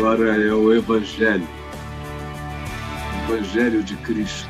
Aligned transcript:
agora 0.00 0.34
é 0.42 0.50
o 0.54 0.72
Evangelho, 0.72 1.46
o 3.28 3.34
Evangelho 3.34 3.82
de 3.82 3.94
Cristo, 3.98 4.48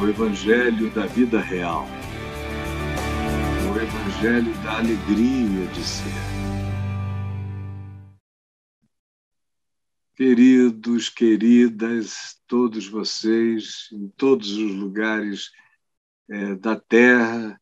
o 0.00 0.08
Evangelho 0.08 0.90
da 0.92 1.04
vida 1.04 1.38
real, 1.38 1.86
o 3.70 3.78
Evangelho 3.78 4.54
da 4.62 4.78
alegria 4.78 5.66
de 5.66 5.82
ser. 5.82 6.10
Queridos, 10.14 11.10
queridas, 11.10 12.40
todos 12.46 12.88
vocês, 12.88 13.90
em 13.92 14.08
todos 14.16 14.52
os 14.52 14.74
lugares 14.74 15.50
é, 16.30 16.54
da 16.54 16.76
Terra, 16.76 17.60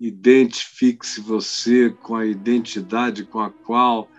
identifique-se 0.00 1.20
você 1.20 1.90
com 1.90 2.16
a 2.16 2.26
identidade 2.26 3.24
com 3.24 3.38
a 3.38 3.48
qual 3.48 4.10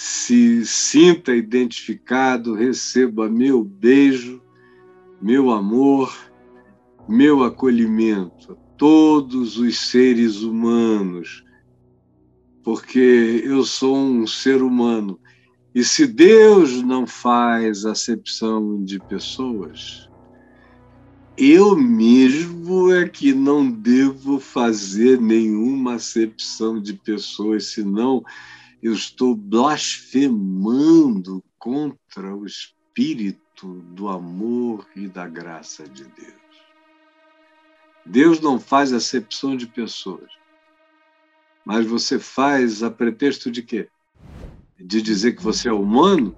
se 0.00 0.64
sinta 0.64 1.34
identificado, 1.34 2.54
receba 2.54 3.28
meu 3.28 3.64
beijo, 3.64 4.40
meu 5.20 5.50
amor, 5.50 6.16
meu 7.08 7.42
acolhimento 7.42 8.52
a 8.52 8.54
todos 8.76 9.58
os 9.58 9.76
seres 9.76 10.42
humanos, 10.42 11.44
porque 12.62 13.42
eu 13.44 13.64
sou 13.64 13.96
um 13.96 14.24
ser 14.24 14.62
humano. 14.62 15.18
E 15.74 15.82
se 15.82 16.06
Deus 16.06 16.80
não 16.80 17.04
faz 17.04 17.84
acepção 17.84 18.84
de 18.84 19.00
pessoas, 19.00 20.08
eu 21.36 21.76
mesmo 21.76 22.92
é 22.92 23.08
que 23.08 23.34
não 23.34 23.68
devo 23.68 24.38
fazer 24.38 25.20
nenhuma 25.20 25.94
acepção 25.94 26.80
de 26.80 26.94
pessoas, 26.94 27.72
senão 27.72 28.22
eu 28.82 28.92
estou 28.92 29.34
blasfemando 29.34 31.42
contra 31.58 32.34
o 32.34 32.46
espírito 32.46 33.74
do 33.94 34.08
amor 34.08 34.86
e 34.94 35.08
da 35.08 35.26
graça 35.26 35.88
de 35.88 36.04
Deus. 36.04 36.38
Deus 38.06 38.40
não 38.40 38.58
faz 38.58 38.92
acepção 38.92 39.56
de 39.56 39.66
pessoas, 39.66 40.30
mas 41.64 41.86
você 41.86 42.18
faz 42.18 42.82
a 42.82 42.90
pretexto 42.90 43.50
de 43.50 43.62
quê? 43.62 43.88
De 44.78 45.02
dizer 45.02 45.32
que 45.32 45.42
você 45.42 45.68
é 45.68 45.72
humano? 45.72 46.36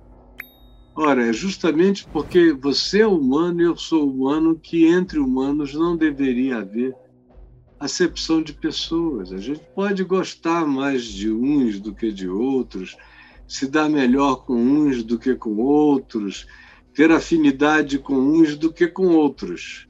Ora, 0.96 1.28
é 1.28 1.32
justamente 1.32 2.06
porque 2.08 2.52
você 2.52 3.02
é 3.02 3.06
humano 3.06 3.60
e 3.60 3.64
eu 3.64 3.76
sou 3.76 4.10
humano 4.10 4.58
que 4.58 4.86
entre 4.86 5.18
humanos 5.18 5.74
não 5.74 5.96
deveria 5.96 6.58
haver 6.58 6.94
acepção 7.80 8.42
de 8.42 8.52
pessoas. 8.52 9.32
A 9.32 9.38
gente 9.38 9.62
pode 9.74 10.04
gostar 10.04 10.66
mais 10.66 11.04
de 11.04 11.32
uns 11.32 11.80
do 11.80 11.94
que 11.94 12.12
de 12.12 12.28
outros, 12.28 12.94
se 13.48 13.66
dar 13.66 13.88
melhor 13.88 14.44
com 14.44 14.54
uns 14.54 15.02
do 15.02 15.18
que 15.18 15.34
com 15.34 15.56
outros, 15.56 16.46
ter 16.94 17.10
afinidade 17.10 17.98
com 17.98 18.14
uns 18.14 18.54
do 18.56 18.70
que 18.70 18.86
com 18.86 19.06
outros. 19.06 19.88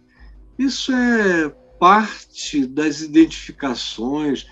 Isso 0.56 0.92
é 0.92 1.48
parte 1.80 2.64
das 2.64 3.00
identificações, 3.00 4.47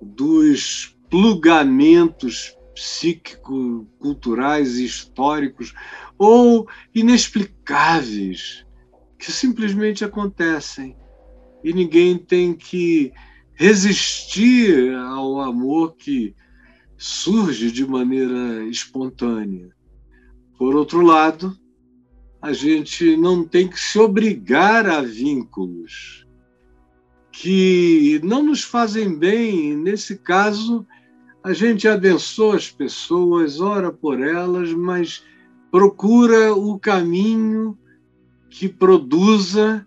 dos 0.00 0.96
plugamentos 1.10 2.56
psíquico-culturais 2.74 4.76
e 4.76 4.84
históricos 4.84 5.74
ou 6.16 6.68
inexplicáveis 6.94 8.64
que 9.18 9.32
simplesmente 9.32 10.04
acontecem 10.04 10.96
e 11.62 11.72
ninguém 11.72 12.18
tem 12.18 12.54
que 12.54 13.12
resistir 13.54 14.94
ao 14.94 15.40
amor 15.40 15.96
que 15.96 16.34
surge 16.96 17.72
de 17.72 17.86
maneira 17.86 18.64
espontânea. 18.64 19.70
Por 20.58 20.74
outro 20.74 21.00
lado, 21.00 21.56
a 22.40 22.52
gente 22.52 23.16
não 23.16 23.44
tem 23.44 23.68
que 23.68 23.78
se 23.78 23.98
obrigar 23.98 24.86
a 24.86 25.02
vínculos 25.02 26.26
que 27.32 28.20
não 28.22 28.42
nos 28.42 28.62
fazem 28.62 29.16
bem. 29.16 29.76
Nesse 29.76 30.18
caso, 30.18 30.86
a 31.42 31.52
gente 31.52 31.86
abençoa 31.86 32.56
as 32.56 32.70
pessoas, 32.70 33.60
ora 33.60 33.92
por 33.92 34.20
elas, 34.20 34.72
mas 34.72 35.24
procura 35.70 36.54
o 36.54 36.78
caminho 36.78 37.78
que 38.50 38.68
produza 38.68 39.86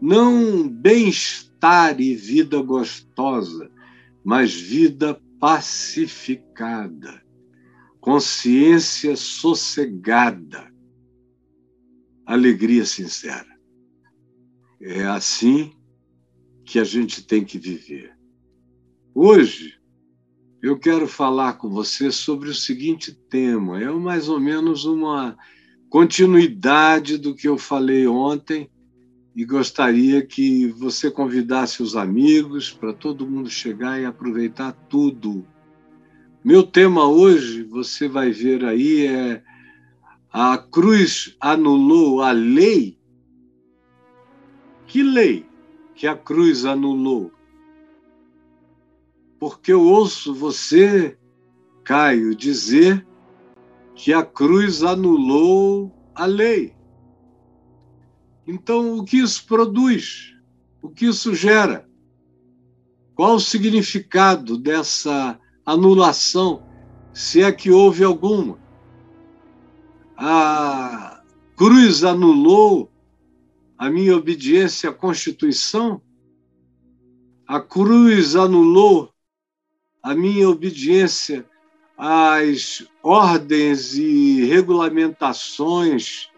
não 0.00 0.68
bem-estar 0.68 2.00
e 2.00 2.14
vida 2.14 2.60
gostosa, 2.62 3.70
mas 4.24 4.54
vida 4.54 5.20
pacificada, 5.38 7.22
consciência 8.00 9.16
sossegada, 9.16 10.72
alegria 12.24 12.84
sincera. 12.84 13.46
É 14.80 15.04
assim 15.04 15.72
que 16.64 16.78
a 16.78 16.84
gente 16.84 17.24
tem 17.24 17.44
que 17.44 17.58
viver. 17.58 18.14
Hoje, 19.14 19.78
eu 20.62 20.78
quero 20.78 21.06
falar 21.06 21.54
com 21.54 21.70
você 21.70 22.10
sobre 22.10 22.48
o 22.48 22.54
seguinte 22.54 23.14
tema. 23.30 23.80
É 23.80 23.90
mais 23.90 24.28
ou 24.28 24.40
menos 24.40 24.84
uma 24.84 25.36
continuidade 25.88 27.16
do 27.16 27.34
que 27.34 27.48
eu 27.48 27.56
falei 27.56 28.06
ontem 28.06 28.68
e 29.36 29.44
gostaria 29.44 30.24
que 30.24 30.66
você 30.68 31.10
convidasse 31.10 31.82
os 31.82 31.94
amigos 31.94 32.72
para 32.72 32.94
todo 32.94 33.28
mundo 33.28 33.50
chegar 33.50 34.00
e 34.00 34.06
aproveitar 34.06 34.72
tudo. 34.88 35.46
Meu 36.42 36.62
tema 36.62 37.06
hoje, 37.06 37.62
você 37.62 38.08
vai 38.08 38.30
ver 38.30 38.64
aí, 38.64 39.06
é 39.06 39.42
a 40.32 40.56
cruz 40.56 41.36
anulou 41.38 42.22
a 42.22 42.32
lei. 42.32 42.98
Que 44.86 45.02
lei 45.02 45.44
que 45.94 46.06
a 46.06 46.16
cruz 46.16 46.64
anulou? 46.64 47.30
Porque 49.38 49.70
eu 49.70 49.82
ouço 49.82 50.34
você, 50.34 51.18
Caio, 51.84 52.34
dizer 52.34 53.06
que 53.94 54.14
a 54.14 54.24
cruz 54.24 54.82
anulou 54.82 55.94
a 56.14 56.24
lei. 56.24 56.75
Então, 58.46 58.98
o 58.98 59.04
que 59.04 59.16
isso 59.16 59.44
produz? 59.44 60.34
O 60.80 60.88
que 60.88 61.06
isso 61.06 61.34
gera? 61.34 61.88
Qual 63.14 63.34
o 63.36 63.40
significado 63.40 64.56
dessa 64.56 65.40
anulação, 65.64 66.62
se 67.12 67.42
é 67.42 67.50
que 67.50 67.70
houve 67.70 68.04
alguma? 68.04 68.58
A 70.16 71.22
cruz 71.56 72.04
anulou 72.04 72.90
a 73.76 73.90
minha 73.90 74.16
obediência 74.16 74.90
à 74.90 74.92
Constituição? 74.92 76.00
A 77.48 77.60
cruz 77.60 78.36
anulou 78.36 79.10
a 80.02 80.14
minha 80.14 80.48
obediência 80.48 81.44
às 81.98 82.86
ordens 83.02 83.94
e 83.94 84.44
regulamentações 84.44 86.30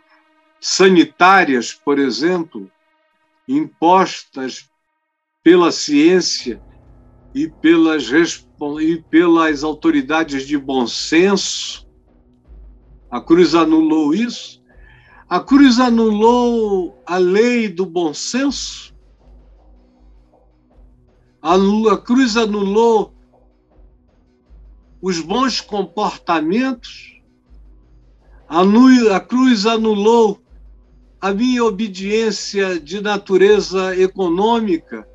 sanitárias, 0.61 1.73
por 1.73 1.99
exemplo, 1.99 2.71
impostas 3.47 4.69
pela 5.43 5.71
ciência 5.73 6.63
e 7.35 7.49
pelas, 7.49 8.11
e 8.81 9.03
pelas 9.03 9.63
autoridades 9.63 10.47
de 10.47 10.59
bom 10.59 10.87
senso. 10.87 11.89
A 13.11 13.21
cruz 13.21 13.55
anulou 13.55 14.15
isso. 14.15 14.63
A 15.29 15.41
cruz 15.41 15.79
anulou 15.79 17.03
a 17.07 17.17
lei 17.17 17.69
do 17.69 17.87
bom 17.87 18.13
senso. 18.13 18.95
A 21.41 21.97
cruz 21.97 22.37
anulou 22.37 23.15
os 25.01 25.21
bons 25.21 25.61
comportamentos. 25.61 27.23
A 28.49 29.21
cruz 29.21 29.65
anulou 29.65 30.43
a 31.21 31.33
minha 31.33 31.65
obediência 31.65 32.79
de 32.79 33.01
natureza 33.01 33.97
econômica 33.97 35.09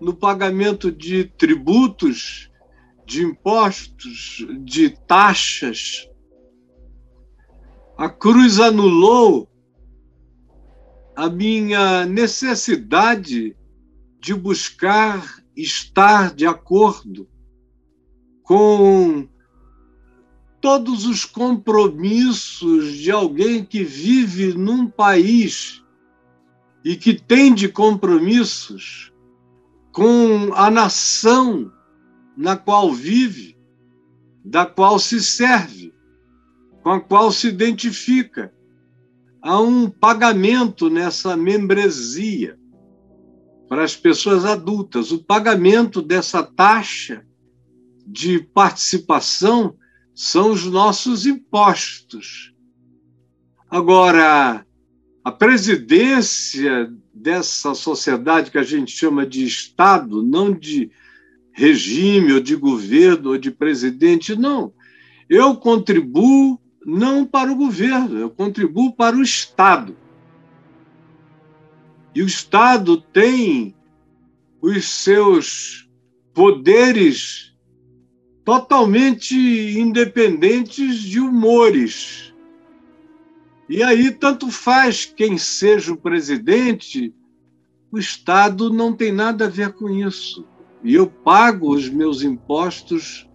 no 0.00 0.14
pagamento 0.14 0.90
de 0.90 1.24
tributos, 1.24 2.50
de 3.06 3.22
impostos, 3.22 4.46
de 4.60 4.90
taxas. 4.90 6.08
A 7.96 8.08
cruz 8.08 8.58
anulou 8.58 9.48
a 11.14 11.28
minha 11.28 12.06
necessidade 12.06 13.56
de 14.18 14.34
buscar 14.34 15.44
estar 15.54 16.34
de 16.34 16.46
acordo 16.46 17.28
com 18.42 19.28
todos 20.64 21.04
os 21.04 21.26
compromissos 21.26 22.94
de 22.94 23.10
alguém 23.10 23.62
que 23.62 23.84
vive 23.84 24.54
num 24.54 24.88
país 24.88 25.84
e 26.82 26.96
que 26.96 27.12
tem 27.12 27.52
de 27.52 27.68
compromissos 27.68 29.12
com 29.92 30.54
a 30.54 30.70
nação 30.70 31.70
na 32.34 32.56
qual 32.56 32.94
vive, 32.94 33.58
da 34.42 34.64
qual 34.64 34.98
se 34.98 35.22
serve. 35.22 35.92
com 36.82 36.92
a 36.92 37.00
qual 37.00 37.30
se 37.30 37.48
identifica. 37.48 38.50
Há 39.42 39.60
um 39.60 39.90
pagamento 39.90 40.88
nessa 40.88 41.36
membresia 41.36 42.58
para 43.68 43.84
as 43.84 43.94
pessoas 43.94 44.46
adultas. 44.46 45.12
O 45.12 45.22
pagamento 45.22 46.00
dessa 46.00 46.42
taxa 46.42 47.22
de 48.06 48.38
participação 48.38 49.76
são 50.14 50.52
os 50.52 50.64
nossos 50.64 51.26
impostos. 51.26 52.54
Agora, 53.68 54.64
a 55.24 55.32
presidência 55.32 56.92
dessa 57.12 57.74
sociedade 57.74 58.50
que 58.50 58.58
a 58.58 58.62
gente 58.62 58.92
chama 58.92 59.26
de 59.26 59.44
Estado, 59.44 60.22
não 60.22 60.52
de 60.52 60.90
regime 61.52 62.32
ou 62.32 62.40
de 62.40 62.54
governo 62.54 63.30
ou 63.30 63.38
de 63.38 63.50
presidente, 63.50 64.36
não. 64.36 64.72
Eu 65.28 65.56
contribuo 65.56 66.60
não 66.84 67.24
para 67.24 67.50
o 67.50 67.56
governo, 67.56 68.18
eu 68.18 68.30
contribuo 68.30 68.92
para 68.92 69.16
o 69.16 69.22
Estado. 69.22 69.96
E 72.14 72.22
o 72.22 72.26
Estado 72.26 73.00
tem 73.00 73.74
os 74.60 74.84
seus 74.84 75.88
poderes 76.32 77.53
totalmente 78.44 79.34
independentes 79.78 80.98
de 80.98 81.18
humores. 81.18 82.34
E 83.68 83.82
aí, 83.82 84.10
tanto 84.10 84.50
faz 84.50 85.06
quem 85.06 85.38
seja 85.38 85.92
o 85.92 85.96
presidente, 85.96 87.14
o 87.90 87.98
Estado 87.98 88.70
não 88.70 88.92
tem 88.92 89.10
nada 89.10 89.46
a 89.46 89.48
ver 89.48 89.72
com 89.72 89.88
isso. 89.88 90.46
E 90.82 90.94
eu 90.94 91.06
pago 91.06 91.74
os 91.74 91.88
meus 91.88 92.22
impostos 92.22 93.26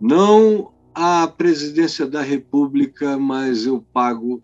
não 0.00 0.72
à 0.92 1.28
presidência 1.28 2.04
da 2.06 2.20
República, 2.20 3.16
mas 3.16 3.64
eu 3.64 3.84
pago 3.92 4.42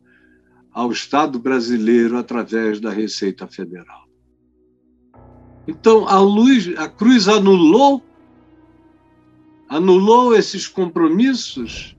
ao 0.72 0.92
Estado 0.92 1.38
brasileiro 1.38 2.16
através 2.16 2.78
da 2.80 2.90
Receita 2.90 3.48
Federal. 3.48 4.04
Então, 5.66 6.06
a, 6.08 6.20
luz, 6.20 6.72
a 6.78 6.88
cruz 6.88 7.26
anulou 7.26 8.02
anulou 9.70 10.34
esses 10.34 10.66
compromissos, 10.66 11.96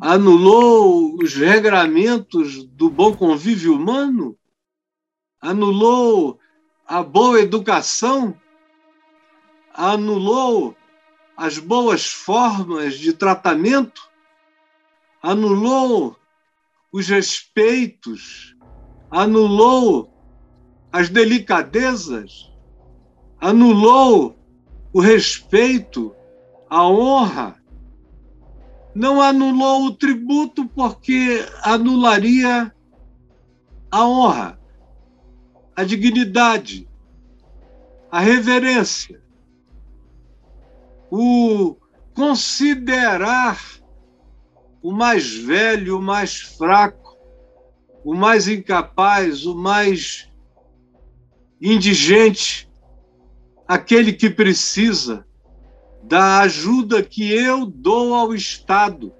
anulou 0.00 1.14
os 1.22 1.34
regramentos 1.34 2.64
do 2.68 2.88
bom 2.88 3.14
convívio 3.14 3.74
humano, 3.74 4.34
anulou 5.42 6.40
a 6.86 7.02
boa 7.02 7.38
educação, 7.38 8.34
anulou 9.74 10.74
as 11.36 11.58
boas 11.58 12.06
formas 12.06 12.94
de 12.94 13.12
tratamento, 13.12 14.00
anulou 15.22 16.16
os 16.90 17.08
respeitos, 17.08 18.56
anulou 19.10 20.10
as 20.90 21.10
delicadezas, 21.10 22.50
anulou 23.38 24.34
o 24.94 25.00
respeito, 25.00 26.16
a 26.70 26.88
honra. 26.88 27.56
Não 28.94 29.20
anulou 29.20 29.86
o 29.86 29.94
tributo 29.94 30.66
porque 30.66 31.44
anularia 31.62 32.72
a 33.90 34.06
honra, 34.06 34.60
a 35.74 35.84
dignidade, 35.84 36.88
a 38.10 38.20
reverência, 38.20 39.20
o 41.10 41.76
considerar 42.14 43.60
o 44.82 44.92
mais 44.92 45.34
velho, 45.34 45.98
o 45.98 46.02
mais 46.02 46.40
fraco, 46.40 47.16
o 48.04 48.14
mais 48.14 48.48
incapaz, 48.48 49.44
o 49.46 49.54
mais 49.54 50.28
indigente, 51.60 52.68
aquele 53.68 54.12
que 54.12 54.30
precisa 54.30 55.24
da 56.10 56.40
ajuda 56.40 57.04
que 57.04 57.32
eu 57.32 57.64
dou 57.64 58.16
ao 58.16 58.34
Estado, 58.34 59.12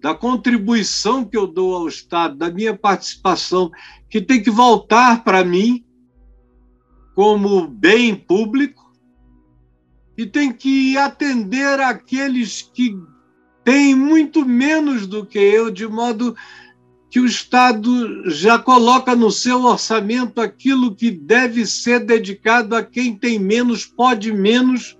da 0.00 0.14
contribuição 0.14 1.24
que 1.24 1.36
eu 1.36 1.44
dou 1.44 1.74
ao 1.74 1.88
Estado, 1.88 2.36
da 2.36 2.48
minha 2.52 2.72
participação, 2.72 3.68
que 4.08 4.20
tem 4.20 4.40
que 4.40 4.50
voltar 4.50 5.24
para 5.24 5.44
mim 5.44 5.84
como 7.16 7.66
bem 7.66 8.14
público 8.14 8.92
e 10.16 10.24
tem 10.24 10.52
que 10.52 10.96
atender 10.96 11.80
aqueles 11.80 12.62
que 12.62 12.96
tem 13.64 13.92
muito 13.92 14.46
menos 14.46 15.04
do 15.04 15.26
que 15.26 15.40
eu, 15.40 15.68
de 15.68 15.88
modo 15.88 16.36
que 17.10 17.18
o 17.18 17.26
Estado 17.26 18.30
já 18.30 18.56
coloca 18.56 19.16
no 19.16 19.32
seu 19.32 19.64
orçamento 19.64 20.40
aquilo 20.40 20.94
que 20.94 21.10
deve 21.10 21.66
ser 21.66 22.06
dedicado 22.06 22.76
a 22.76 22.84
quem 22.84 23.16
tem 23.16 23.36
menos, 23.36 23.84
pode 23.84 24.32
menos, 24.32 24.96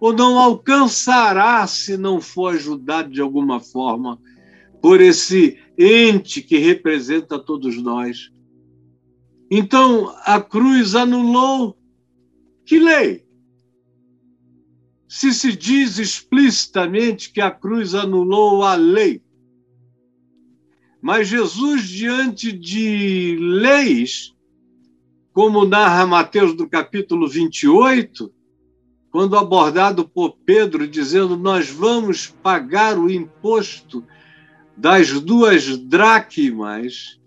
ou 0.00 0.12
não 0.12 0.38
alcançará 0.38 1.66
se 1.66 1.96
não 1.96 2.20
for 2.20 2.54
ajudado 2.54 3.10
de 3.10 3.20
alguma 3.20 3.60
forma 3.60 4.20
por 4.80 5.00
esse 5.00 5.58
ente 5.76 6.40
que 6.40 6.58
representa 6.58 7.38
todos 7.38 7.80
nós. 7.82 8.30
Então, 9.50 10.14
a 10.24 10.40
cruz 10.40 10.94
anulou 10.94 11.76
que 12.64 12.78
lei? 12.78 13.28
se 15.08 15.32
se 15.32 15.56
diz 15.56 15.98
explicitamente 15.98 17.32
que 17.32 17.40
a 17.40 17.50
cruz 17.50 17.94
anulou 17.94 18.62
a 18.62 18.74
lei. 18.74 19.22
Mas 21.00 21.28
Jesus, 21.28 21.88
diante 21.88 22.52
de 22.52 23.38
leis, 23.40 24.34
como 25.32 25.64
narra 25.64 26.06
Mateus 26.06 26.54
do 26.54 26.68
capítulo 26.68 27.26
28, 27.26 28.30
quando 29.10 29.36
abordado 29.36 30.06
por 30.06 30.36
Pedro, 30.44 30.86
dizendo: 30.86 31.36
Nós 31.36 31.70
vamos 31.70 32.26
pagar 32.26 32.98
o 32.98 33.10
imposto 33.10 34.04
das 34.76 35.10
duas 35.20 35.76
dracmas, 35.76 37.18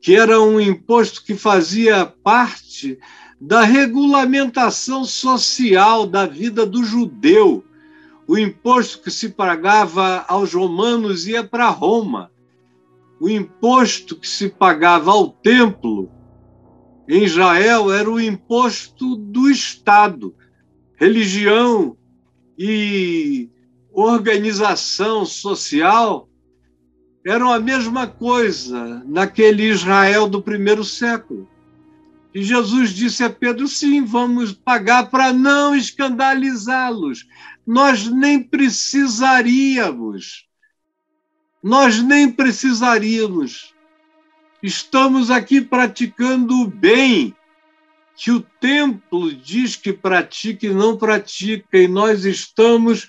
que 0.00 0.14
era 0.14 0.40
um 0.40 0.60
imposto 0.60 1.24
que 1.24 1.34
fazia 1.34 2.06
parte 2.06 2.98
da 3.40 3.62
regulamentação 3.62 5.04
social 5.04 6.06
da 6.06 6.26
vida 6.26 6.66
do 6.66 6.84
judeu. 6.84 7.64
O 8.28 8.38
imposto 8.38 9.02
que 9.02 9.10
se 9.10 9.30
pagava 9.30 10.24
aos 10.28 10.52
romanos 10.52 11.26
ia 11.26 11.42
para 11.42 11.68
Roma. 11.68 12.30
O 13.18 13.28
imposto 13.28 14.16
que 14.16 14.28
se 14.28 14.48
pagava 14.48 15.10
ao 15.10 15.28
templo 15.28 16.10
em 17.08 17.24
Israel 17.24 17.90
era 17.90 18.08
o 18.08 18.20
imposto 18.20 19.16
do 19.16 19.50
Estado. 19.50 20.34
Religião 21.00 21.96
e 22.58 23.48
organização 23.90 25.24
social 25.24 26.28
eram 27.24 27.50
a 27.50 27.58
mesma 27.58 28.06
coisa 28.06 29.02
naquele 29.06 29.62
Israel 29.62 30.28
do 30.28 30.42
primeiro 30.42 30.84
século. 30.84 31.48
E 32.34 32.42
Jesus 32.42 32.90
disse 32.90 33.24
a 33.24 33.30
Pedro: 33.30 33.66
sim, 33.66 34.04
vamos 34.04 34.52
pagar 34.52 35.08
para 35.08 35.32
não 35.32 35.74
escandalizá-los. 35.74 37.26
Nós 37.66 38.06
nem 38.06 38.42
precisaríamos. 38.42 40.46
Nós 41.62 42.02
nem 42.02 42.30
precisaríamos. 42.30 43.74
Estamos 44.62 45.30
aqui 45.30 45.62
praticando 45.62 46.60
o 46.60 46.66
bem 46.66 47.34
que 48.22 48.30
o 48.30 48.42
templo 48.60 49.32
diz 49.34 49.76
que 49.76 49.94
pratica 49.94 50.66
e 50.66 50.74
não 50.74 50.94
pratica, 50.94 51.78
e 51.78 51.88
nós 51.88 52.26
estamos 52.26 53.08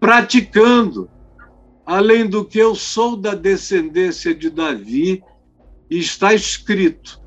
praticando. 0.00 1.08
Além 1.86 2.28
do 2.28 2.44
que 2.44 2.58
eu 2.58 2.74
sou 2.74 3.16
da 3.16 3.36
descendência 3.36 4.34
de 4.34 4.50
Davi, 4.50 5.22
e 5.88 6.00
está 6.00 6.34
escrito 6.34 7.22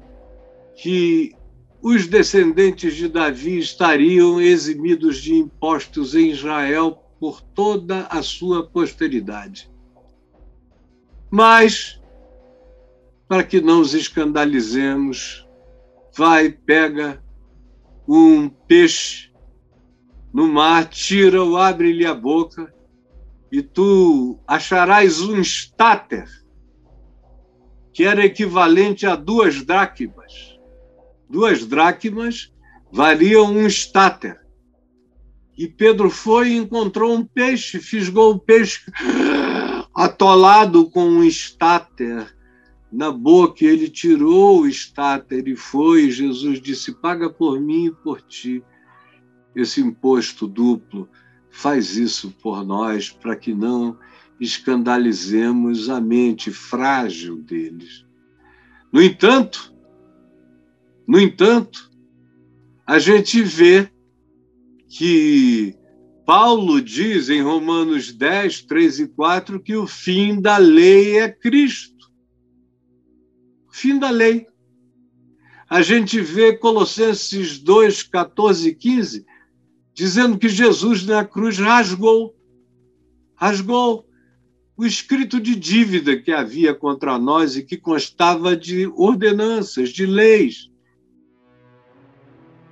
que 0.75 1.33
os 1.81 2.05
descendentes 2.05 2.97
de 2.97 3.07
Davi 3.07 3.59
estariam 3.59 4.41
eximidos 4.41 5.21
de 5.21 5.33
impostos 5.33 6.13
em 6.13 6.31
Israel 6.31 7.01
por 7.17 7.39
toda 7.41 8.07
a 8.07 8.21
sua 8.21 8.67
posteridade. 8.67 9.71
Mas, 11.29 11.97
para 13.25 13.41
que 13.41 13.61
não 13.61 13.79
os 13.79 13.93
escandalizemos, 13.93 15.47
vai, 16.13 16.49
pega 16.49 17.20
um 18.07 18.49
peixe 18.49 19.31
no 20.33 20.47
mar, 20.47 20.85
tira-o, 20.85 21.57
abre-lhe 21.57 22.05
a 22.05 22.13
boca, 22.13 22.73
e 23.51 23.61
tu 23.61 24.39
acharás 24.47 25.19
um 25.21 25.41
estáter, 25.41 26.25
que 27.93 28.03
era 28.03 28.25
equivalente 28.25 29.05
a 29.05 29.15
duas 29.15 29.63
dracmas 29.63 30.51
duas 31.31 31.65
dracmas 31.65 32.51
valiam 32.91 33.45
um 33.45 33.65
estáter. 33.65 34.39
E 35.57 35.67
Pedro 35.67 36.09
foi 36.09 36.49
e 36.49 36.57
encontrou 36.57 37.15
um 37.15 37.25
peixe, 37.25 37.79
fisgou 37.79 38.33
o 38.33 38.39
peixe, 38.39 38.81
atolado 39.95 40.89
com 40.89 41.05
um 41.05 41.23
estáter 41.23 42.27
na 42.91 43.11
boca, 43.11 43.63
ele 43.63 43.89
tirou 43.89 44.61
o 44.61 44.67
estáter 44.67 45.47
e 45.47 45.55
foi. 45.55 46.11
Jesus 46.11 46.61
disse: 46.61 46.91
Paga 46.91 47.29
por 47.29 47.59
mim 47.59 47.87
e 47.87 47.91
por 47.91 48.21
ti 48.21 48.63
esse 49.55 49.81
imposto 49.81 50.47
duplo. 50.47 51.07
Faz 51.49 51.95
isso 51.95 52.31
por 52.41 52.65
nós, 52.65 53.09
para 53.09 53.35
que 53.35 53.53
não 53.53 53.97
escandalizemos 54.39 55.89
a 55.89 56.01
mente 56.01 56.51
frágil 56.51 57.37
deles. 57.37 58.05
No 58.91 59.01
entanto, 59.01 59.73
no 61.07 61.19
entanto, 61.19 61.91
a 62.85 62.97
gente 62.99 63.41
vê 63.43 63.89
que 64.87 65.75
Paulo 66.25 66.81
diz 66.81 67.29
em 67.29 67.41
Romanos 67.41 68.11
10, 68.11 68.63
3 68.63 68.99
e 69.01 69.07
4 69.07 69.59
que 69.61 69.75
o 69.75 69.87
fim 69.87 70.41
da 70.41 70.57
lei 70.57 71.17
é 71.17 71.29
Cristo. 71.29 72.00
Fim 73.71 73.97
da 73.97 74.09
lei. 74.09 74.47
A 75.69 75.81
gente 75.81 76.19
vê 76.19 76.57
Colossenses 76.57 77.57
2, 77.57 78.03
14 78.03 78.69
e 78.69 78.75
15 78.75 79.25
dizendo 79.93 80.37
que 80.37 80.49
Jesus 80.49 81.05
na 81.05 81.23
cruz 81.23 81.57
rasgou, 81.57 82.35
rasgou 83.35 84.05
o 84.75 84.85
escrito 84.85 85.39
de 85.39 85.55
dívida 85.55 86.19
que 86.19 86.31
havia 86.31 86.73
contra 86.73 87.17
nós 87.19 87.55
e 87.55 87.63
que 87.63 87.77
constava 87.77 88.55
de 88.55 88.87
ordenanças, 88.87 89.89
de 89.89 90.05
leis, 90.05 90.69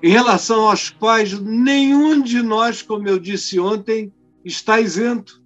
em 0.01 0.09
relação 0.09 0.69
às 0.69 0.89
quais 0.89 1.39
nenhum 1.39 2.21
de 2.21 2.41
nós, 2.41 2.81
como 2.81 3.07
eu 3.07 3.19
disse 3.19 3.59
ontem, 3.59 4.11
está 4.43 4.79
isento. 4.79 5.41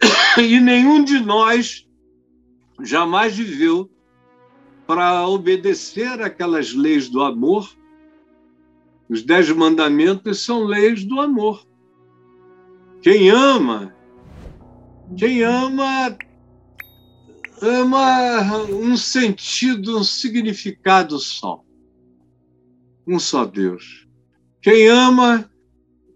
E 0.38 0.60
nenhum 0.60 1.02
de 1.02 1.18
nós 1.18 1.86
jamais 2.82 3.36
viveu 3.36 3.90
para 4.88 5.28
obedecer 5.28 6.20
aquelas 6.22 6.72
leis 6.72 7.08
do 7.08 7.22
amor. 7.22 7.70
Os 9.08 9.22
dez 9.22 9.48
mandamentos 9.50 10.40
são 10.40 10.64
leis 10.64 11.04
do 11.04 11.20
amor. 11.20 11.64
Quem 13.02 13.30
ama, 13.30 13.94
quem 15.16 15.42
ama, 15.42 16.16
ama 17.62 18.64
um 18.64 18.96
sentido, 18.96 19.98
um 19.98 20.02
significado 20.02 21.18
só 21.18 21.62
um 23.08 23.18
só 23.18 23.46
Deus. 23.46 24.06
Quem 24.60 24.86
ama 24.86 25.50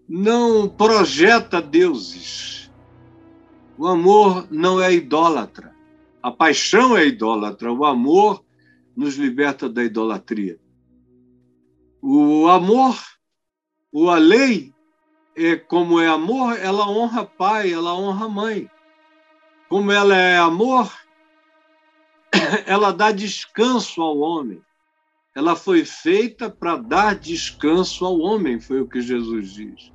não 0.07 0.69
projeta 0.69 1.59
deuses. 1.59 2.71
O 3.77 3.87
amor 3.87 4.47
não 4.51 4.79
é 4.79 4.93
idólatra. 4.93 5.73
A 6.21 6.31
paixão 6.31 6.95
é 6.95 7.07
idólatra. 7.07 7.73
O 7.73 7.83
amor 7.83 8.45
nos 8.95 9.15
liberta 9.15 9.69
da 9.69 9.83
idolatria. 9.83 10.59
O 12.01 12.47
amor, 12.47 12.95
o 13.91 14.09
a 14.09 14.17
lei, 14.17 14.73
é 15.35 15.55
como 15.55 15.99
é 15.99 16.07
amor, 16.07 16.57
ela 16.59 16.87
honra 16.89 17.25
pai, 17.25 17.73
ela 17.73 17.95
honra 17.95 18.27
mãe. 18.27 18.69
Como 19.69 19.91
ela 19.91 20.15
é 20.15 20.37
amor, 20.37 20.91
ela 22.67 22.91
dá 22.91 23.11
descanso 23.11 24.01
ao 24.01 24.19
homem 24.19 24.61
ela 25.35 25.55
foi 25.55 25.83
feita 25.83 26.49
para 26.49 26.77
dar 26.77 27.15
descanso 27.15 28.05
ao 28.05 28.19
homem, 28.19 28.59
foi 28.59 28.81
o 28.81 28.87
que 28.87 29.01
Jesus 29.01 29.53
diz. 29.53 29.91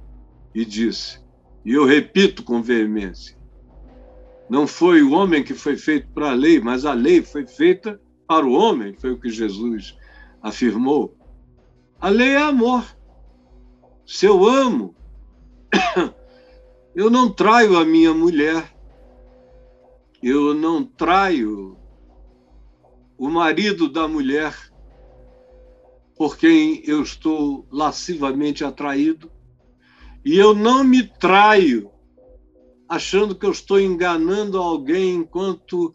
E 0.55 0.65
disse, 0.65 1.21
e 1.65 1.73
eu 1.73 1.85
repito 1.85 2.43
com 2.43 2.61
veemência: 2.61 3.39
não 4.51 4.67
foi 4.67 5.03
o 5.03 5.13
homem 5.13 5.45
que 5.45 5.55
foi 5.55 5.77
feito 5.77 6.09
para 6.09 6.31
a 6.31 6.35
lei, 6.35 6.61
mas 6.61 6.85
a 6.85 6.93
lei 6.93 7.23
foi 7.23 7.47
feita 7.47 8.01
para 8.29 8.47
o 8.47 8.53
homem, 8.53 8.93
foi 8.93 9.13
o 9.13 9.19
que 9.19 9.31
Jesus 9.31 9.97
afirmou. 10.43 11.17
A 11.99 12.11
lei 12.11 12.35
é 12.35 12.43
amor. 12.43 12.85
Se 14.07 14.27
eu 14.27 14.47
amo, 14.47 14.95
eu 16.95 17.09
não 17.09 17.33
traio 17.33 17.79
a 17.79 17.87
minha 17.87 18.13
mulher, 18.13 18.71
eu 20.23 20.53
não 20.53 20.85
traio 20.85 21.79
o 23.17 23.31
marido 23.31 23.89
da 23.89 24.07
mulher, 24.07 24.55
por 26.15 26.37
quem 26.37 26.83
eu 26.85 27.03
estou 27.03 27.67
lascivamente 27.71 28.63
atraído, 28.63 29.33
e 30.25 30.37
eu 30.37 30.55
não 30.55 30.85
me 30.85 31.03
traio 31.03 31.91
achando 32.89 33.35
que 33.35 33.47
eu 33.47 33.53
estou 33.53 33.81
enganando 33.81 34.59
alguém 34.59 35.15
enquanto 35.17 35.95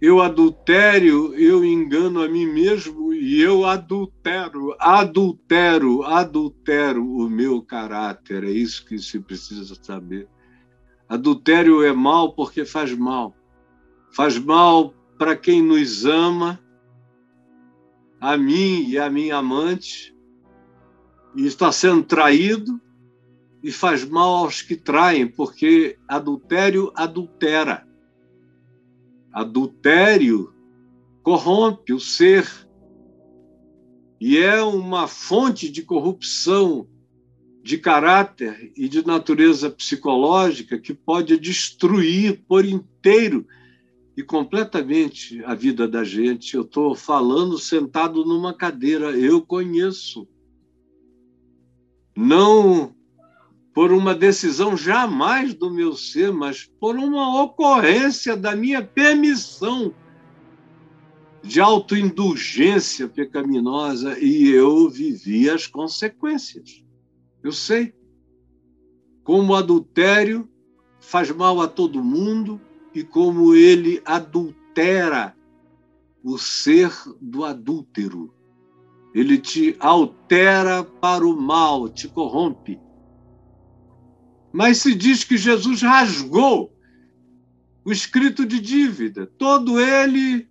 eu 0.00 0.20
adultério, 0.20 1.34
eu 1.34 1.64
engano 1.64 2.22
a 2.22 2.28
mim 2.28 2.46
mesmo 2.46 3.14
e 3.14 3.40
eu 3.40 3.64
adultero, 3.64 4.76
adultero, 4.78 6.02
adultero 6.02 7.04
o 7.04 7.28
meu 7.30 7.62
caráter. 7.62 8.44
É 8.44 8.50
isso 8.50 8.84
que 8.84 8.98
se 8.98 9.18
precisa 9.18 9.74
saber. 9.80 10.28
Adultério 11.08 11.82
é 11.82 11.92
mal 11.92 12.34
porque 12.34 12.64
faz 12.64 12.92
mal. 12.92 13.34
Faz 14.12 14.38
mal 14.38 14.92
para 15.18 15.34
quem 15.34 15.62
nos 15.62 16.04
ama 16.04 16.60
a 18.20 18.36
mim 18.36 18.88
e 18.88 18.98
a 18.98 19.08
minha 19.10 19.36
amante, 19.36 20.14
e 21.34 21.46
está 21.46 21.70
sendo 21.70 22.02
traído 22.02 22.80
e 23.62 23.70
faz 23.70 24.04
mal 24.04 24.36
aos 24.36 24.62
que 24.62 24.74
traem, 24.74 25.26
porque 25.26 25.98
adultério 26.08 26.92
adultera. 26.94 27.85
Adultério 29.36 30.50
corrompe 31.22 31.92
o 31.92 32.00
ser 32.00 32.48
e 34.18 34.38
é 34.38 34.62
uma 34.62 35.06
fonte 35.06 35.68
de 35.68 35.82
corrupção 35.82 36.88
de 37.62 37.76
caráter 37.76 38.72
e 38.74 38.88
de 38.88 39.06
natureza 39.06 39.68
psicológica 39.68 40.78
que 40.78 40.94
pode 40.94 41.38
destruir 41.38 42.42
por 42.48 42.64
inteiro 42.64 43.46
e 44.16 44.22
completamente 44.22 45.44
a 45.44 45.54
vida 45.54 45.86
da 45.86 46.02
gente. 46.02 46.56
Eu 46.56 46.62
estou 46.62 46.94
falando 46.94 47.58
sentado 47.58 48.24
numa 48.24 48.54
cadeira, 48.54 49.10
eu 49.10 49.42
conheço. 49.42 50.26
Não 52.16 52.95
por 53.76 53.92
uma 53.92 54.14
decisão 54.14 54.74
jamais 54.74 55.52
do 55.52 55.70
meu 55.70 55.92
ser, 55.92 56.32
mas 56.32 56.64
por 56.80 56.96
uma 56.96 57.42
ocorrência 57.42 58.34
da 58.34 58.56
minha 58.56 58.82
permissão 58.82 59.92
de 61.42 61.60
autoindulgência 61.60 63.06
pecaminosa 63.06 64.18
e 64.18 64.48
eu 64.48 64.88
vivi 64.88 65.50
as 65.50 65.66
consequências. 65.66 66.82
Eu 67.42 67.52
sei. 67.52 67.92
Como 69.22 69.52
o 69.52 69.54
adultério 69.56 70.48
faz 70.98 71.30
mal 71.30 71.60
a 71.60 71.68
todo 71.68 72.02
mundo, 72.02 72.58
e 72.94 73.04
como 73.04 73.54
ele 73.54 74.00
adultera 74.06 75.36
o 76.24 76.38
ser 76.38 76.90
do 77.20 77.44
adúltero. 77.44 78.32
Ele 79.14 79.36
te 79.36 79.76
altera 79.78 80.82
para 80.82 81.26
o 81.26 81.38
mal, 81.38 81.90
te 81.90 82.08
corrompe. 82.08 82.85
Mas 84.56 84.78
se 84.78 84.94
diz 84.94 85.22
que 85.22 85.36
Jesus 85.36 85.82
rasgou 85.82 86.74
o 87.84 87.92
escrito 87.92 88.46
de 88.46 88.58
dívida, 88.58 89.26
todo 89.26 89.78
ele 89.78 90.48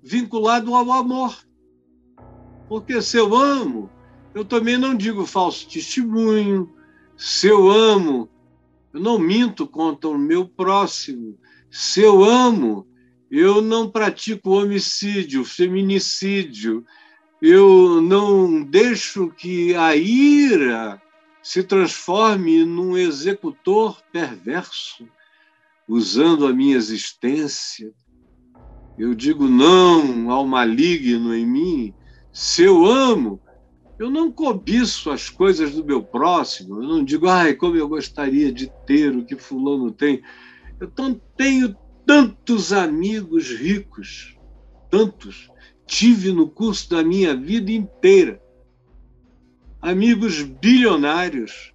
vinculado 0.00 0.72
ao 0.72 0.92
amor. 0.92 1.36
Porque 2.68 3.02
se 3.02 3.16
eu 3.16 3.34
amo, 3.34 3.90
eu 4.36 4.44
também 4.44 4.78
não 4.78 4.94
digo 4.94 5.26
falso 5.26 5.68
testemunho, 5.68 6.72
se 7.16 7.48
eu 7.48 7.68
amo, 7.68 8.30
eu 8.92 9.00
não 9.00 9.18
minto 9.18 9.66
contra 9.66 10.08
o 10.08 10.16
meu 10.16 10.46
próximo, 10.46 11.36
se 11.68 12.02
eu 12.02 12.22
amo, 12.22 12.86
eu 13.28 13.60
não 13.60 13.90
pratico 13.90 14.50
homicídio, 14.50 15.44
feminicídio, 15.44 16.84
eu 17.42 18.00
não 18.00 18.62
deixo 18.62 19.28
que 19.30 19.74
a 19.74 19.96
ira 19.96 21.02
se 21.44 21.62
transforme 21.62 22.64
num 22.64 22.96
executor 22.96 24.02
perverso, 24.10 25.06
usando 25.86 26.46
a 26.46 26.54
minha 26.54 26.74
existência. 26.74 27.92
Eu 28.96 29.14
digo 29.14 29.46
não 29.46 30.30
ao 30.30 30.46
maligno 30.46 31.34
em 31.34 31.44
mim. 31.44 31.94
Se 32.32 32.62
eu 32.62 32.86
amo, 32.86 33.42
eu 33.98 34.10
não 34.10 34.32
cobiço 34.32 35.10
as 35.10 35.28
coisas 35.28 35.74
do 35.74 35.84
meu 35.84 36.02
próximo. 36.02 36.82
Eu 36.82 36.88
não 36.88 37.04
digo, 37.04 37.28
ai, 37.28 37.52
como 37.52 37.76
eu 37.76 37.86
gostaria 37.86 38.50
de 38.50 38.72
ter 38.86 39.14
o 39.14 39.22
que 39.22 39.36
Fulano 39.36 39.92
tem. 39.92 40.22
Eu 40.80 40.90
tenho 41.36 41.76
tantos 42.06 42.72
amigos 42.72 43.50
ricos, 43.50 44.34
tantos, 44.90 45.50
tive 45.86 46.32
no 46.32 46.48
curso 46.48 46.88
da 46.88 47.04
minha 47.04 47.36
vida 47.36 47.70
inteira. 47.70 48.42
Amigos 49.84 50.40
bilionários. 50.40 51.74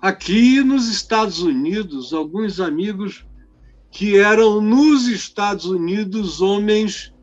Aqui 0.00 0.60
nos 0.60 0.88
Estados 0.88 1.40
Unidos, 1.40 2.12
alguns 2.12 2.58
amigos 2.58 3.24
que 3.92 4.16
eram 4.16 4.60
nos 4.60 5.06
Estados 5.06 5.64
Unidos 5.64 6.40
homens 6.40 7.14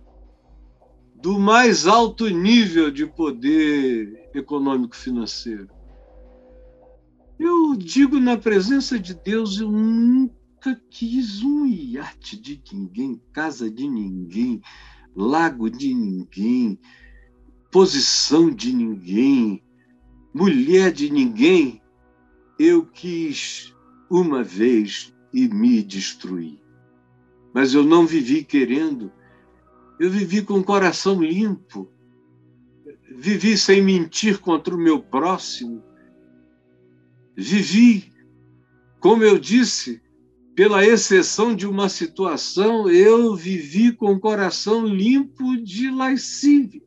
do 1.21 1.37
mais 1.37 1.85
alto 1.85 2.29
nível 2.29 2.89
de 2.89 3.05
poder 3.05 4.29
econômico-financeiro. 4.33 5.67
Eu 7.37 7.75
digo 7.75 8.17
na 8.17 8.37
presença 8.37 8.97
de 8.97 9.13
Deus, 9.13 9.59
eu 9.59 9.69
nunca 9.69 10.81
quis 10.89 11.43
um 11.43 11.65
iate 11.65 12.39
de 12.39 12.63
ninguém, 12.71 13.21
casa 13.33 13.69
de 13.69 13.89
ninguém, 13.89 14.61
lago 15.13 15.69
de 15.69 15.93
ninguém, 15.93 16.79
posição 17.69 18.49
de 18.49 18.71
ninguém, 18.71 19.61
mulher 20.35 20.91
de 20.91 21.09
ninguém. 21.09 21.81
Eu 22.59 22.85
quis 22.85 23.73
uma 24.09 24.43
vez 24.43 25.15
e 25.33 25.47
me 25.47 25.81
destruí. 25.81 26.61
Mas 27.53 27.73
eu 27.73 27.83
não 27.83 28.05
vivi 28.05 28.43
querendo, 28.43 29.13
eu 29.97 30.11
vivi 30.11 30.41
com 30.41 30.59
o 30.59 30.63
coração 30.63 31.23
limpo, 31.23 31.89
vivi 33.15 33.57
sem 33.57 33.81
mentir 33.81 34.39
contra 34.39 34.75
o 34.75 34.77
meu 34.77 35.01
próximo, 35.01 35.81
vivi, 37.33 38.11
como 38.99 39.23
eu 39.23 39.39
disse, 39.39 40.01
pela 40.53 40.85
exceção 40.85 41.55
de 41.55 41.65
uma 41.65 41.87
situação, 41.87 42.89
eu 42.89 43.33
vivi 43.35 43.93
com 43.93 44.11
o 44.11 44.19
coração 44.19 44.85
limpo 44.85 45.55
de 45.55 45.89
lascívia. 45.89 46.83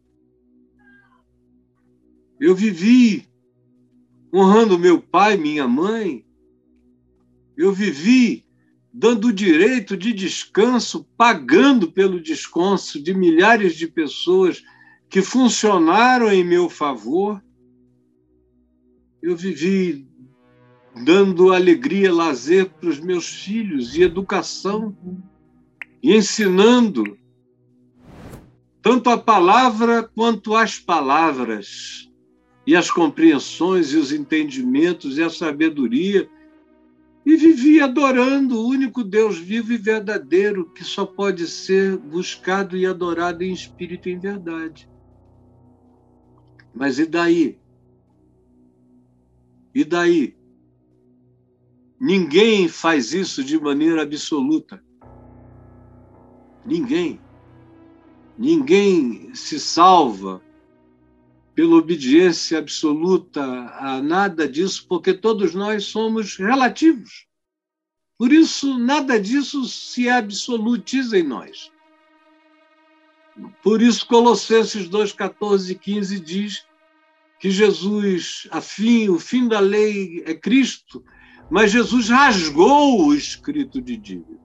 Eu 2.40 2.54
vivi 2.54 3.27
honrando 4.32 4.78
meu 4.78 5.00
pai, 5.00 5.36
minha 5.36 5.66
mãe. 5.66 6.24
Eu 7.56 7.72
vivi 7.72 8.44
dando 8.92 9.32
direito 9.32 9.96
de 9.96 10.12
descanso, 10.12 11.04
pagando 11.16 11.90
pelo 11.90 12.20
descanso 12.20 13.02
de 13.02 13.14
milhares 13.14 13.74
de 13.76 13.86
pessoas 13.86 14.62
que 15.08 15.22
funcionaram 15.22 16.32
em 16.32 16.44
meu 16.44 16.68
favor. 16.68 17.42
Eu 19.22 19.36
vivi 19.36 20.06
dando 21.04 21.52
alegria, 21.52 22.12
lazer 22.12 22.68
para 22.70 22.88
os 22.88 22.98
meus 22.98 23.28
filhos 23.28 23.94
e 23.94 24.02
educação, 24.02 24.96
e 26.02 26.14
ensinando 26.14 27.16
tanto 28.82 29.10
a 29.10 29.18
palavra 29.18 30.02
quanto 30.02 30.54
as 30.54 30.78
palavras, 30.78 32.07
e 32.68 32.76
as 32.76 32.90
compreensões, 32.90 33.94
e 33.94 33.96
os 33.96 34.12
entendimentos, 34.12 35.16
e 35.16 35.22
a 35.22 35.30
sabedoria, 35.30 36.28
e 37.24 37.34
vivi 37.34 37.80
adorando 37.80 38.58
o 38.58 38.68
único 38.68 39.02
Deus 39.02 39.38
vivo 39.38 39.72
e 39.72 39.78
verdadeiro, 39.78 40.66
que 40.74 40.84
só 40.84 41.06
pode 41.06 41.46
ser 41.46 41.96
buscado 41.96 42.76
e 42.76 42.84
adorado 42.84 43.42
em 43.42 43.54
espírito 43.54 44.10
e 44.10 44.12
em 44.12 44.18
verdade. 44.18 44.86
Mas 46.74 46.98
e 46.98 47.06
daí? 47.06 47.58
E 49.74 49.82
daí? 49.82 50.36
Ninguém 51.98 52.68
faz 52.68 53.14
isso 53.14 53.42
de 53.42 53.58
maneira 53.58 54.02
absoluta. 54.02 54.84
Ninguém. 56.66 57.18
Ninguém 58.36 59.34
se 59.34 59.58
salva 59.58 60.42
pela 61.58 61.74
obediência 61.74 62.56
absoluta 62.56 63.42
a 63.42 64.00
nada 64.00 64.48
disso, 64.48 64.86
porque 64.88 65.12
todos 65.12 65.56
nós 65.56 65.86
somos 65.86 66.36
relativos. 66.36 67.26
Por 68.16 68.32
isso, 68.32 68.78
nada 68.78 69.20
disso 69.20 69.64
se 69.64 70.08
absolutiza 70.08 71.18
em 71.18 71.24
nós. 71.24 71.72
Por 73.60 73.82
isso, 73.82 74.06
Colossenses 74.06 74.88
2, 74.88 75.10
14 75.14 75.72
e 75.72 75.74
15 75.74 76.20
diz 76.20 76.64
que 77.40 77.50
Jesus, 77.50 78.48
fim, 78.62 79.08
o 79.08 79.18
fim 79.18 79.48
da 79.48 79.58
lei 79.58 80.22
é 80.26 80.34
Cristo, 80.34 81.04
mas 81.50 81.72
Jesus 81.72 82.08
rasgou 82.08 83.04
o 83.04 83.12
escrito 83.12 83.82
de 83.82 83.96
dívida. 83.96 84.38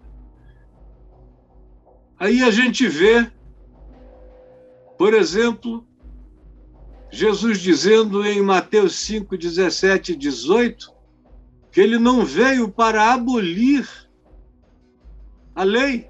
Aí 2.18 2.42
a 2.42 2.50
gente 2.50 2.88
vê, 2.88 3.32
por 4.98 5.14
exemplo, 5.14 5.88
Jesus 7.14 7.60
dizendo 7.60 8.26
em 8.26 8.42
Mateus 8.42 8.96
5, 8.96 9.38
17 9.38 10.14
e 10.14 10.16
18, 10.16 10.92
que 11.72 11.80
ele 11.80 12.00
não 12.00 12.26
veio 12.26 12.68
para 12.68 13.14
abolir 13.14 13.88
a 15.54 15.62
lei. 15.62 16.10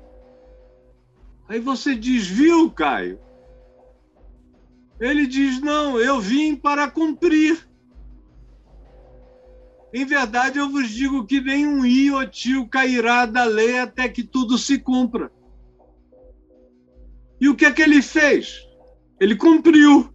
Aí 1.50 1.60
você 1.60 1.94
diz, 1.94 2.26
viu, 2.26 2.72
Caio? 2.72 3.20
Ele 4.98 5.28
diz, 5.28 5.60
não, 5.60 6.00
eu 6.00 6.22
vim 6.22 6.56
para 6.56 6.90
cumprir. 6.90 7.68
Em 9.94 10.06
verdade, 10.06 10.58
eu 10.58 10.70
vos 10.70 10.90
digo 10.90 11.26
que 11.26 11.42
nenhum 11.42 11.86
iotil 11.86 12.66
cairá 12.70 13.26
da 13.26 13.44
lei 13.44 13.78
até 13.78 14.08
que 14.08 14.24
tudo 14.24 14.58
se 14.58 14.80
cumpra. 14.80 15.30
E 17.42 17.50
o 17.50 17.56
que 17.58 17.66
é 17.66 17.74
que 17.74 17.82
ele 17.82 18.02
fez? 18.02 18.66
Ele 19.20 19.36
cumpriu. 19.36 20.13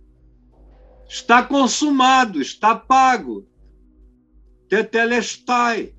Está 1.08 1.42
consumado, 1.42 2.40
está 2.40 2.74
pago. 2.74 3.48
Tetelestai, 4.68 5.94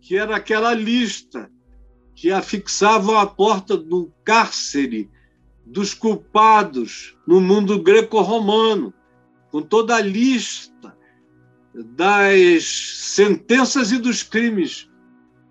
que 0.00 0.16
era 0.16 0.36
aquela 0.36 0.72
lista 0.72 1.50
que 2.14 2.32
afixavam 2.32 3.18
a 3.18 3.26
porta 3.26 3.76
do 3.76 4.10
cárcere 4.24 5.10
dos 5.64 5.92
culpados 5.94 7.16
no 7.26 7.40
mundo 7.40 7.82
greco-romano, 7.82 8.92
com 9.50 9.62
toda 9.62 9.96
a 9.96 10.00
lista 10.00 10.96
das 11.74 12.64
sentenças 12.64 13.92
e 13.92 13.98
dos 13.98 14.22
crimes 14.22 14.90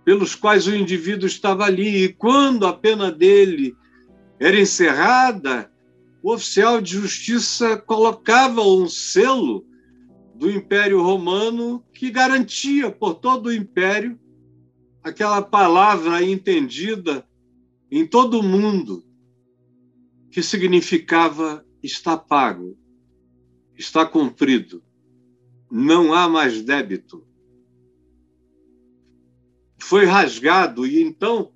pelos 0.03 0.35
quais 0.35 0.67
o 0.67 0.75
indivíduo 0.75 1.27
estava 1.27 1.65
ali. 1.65 2.05
E 2.05 2.13
quando 2.13 2.65
a 2.65 2.73
pena 2.73 3.11
dele 3.11 3.75
era 4.39 4.59
encerrada, 4.59 5.70
o 6.21 6.33
oficial 6.33 6.81
de 6.81 6.91
justiça 6.93 7.77
colocava 7.77 8.61
um 8.61 8.87
selo 8.87 9.65
do 10.35 10.49
Império 10.49 11.01
Romano 11.01 11.83
que 11.93 12.09
garantia 12.11 12.91
por 12.91 13.15
todo 13.15 13.47
o 13.47 13.53
império 13.53 14.19
aquela 15.03 15.41
palavra 15.41 16.23
entendida 16.23 17.27
em 17.89 18.05
todo 18.05 18.39
o 18.39 18.43
mundo, 18.43 19.03
que 20.29 20.41
significava 20.41 21.65
está 21.83 22.15
pago, 22.15 22.77
está 23.75 24.05
cumprido 24.05 24.83
não 25.71 26.13
há 26.13 26.27
mais 26.27 26.61
débito. 26.61 27.25
Foi 29.79 30.05
rasgado, 30.05 30.85
e 30.85 31.01
então 31.01 31.53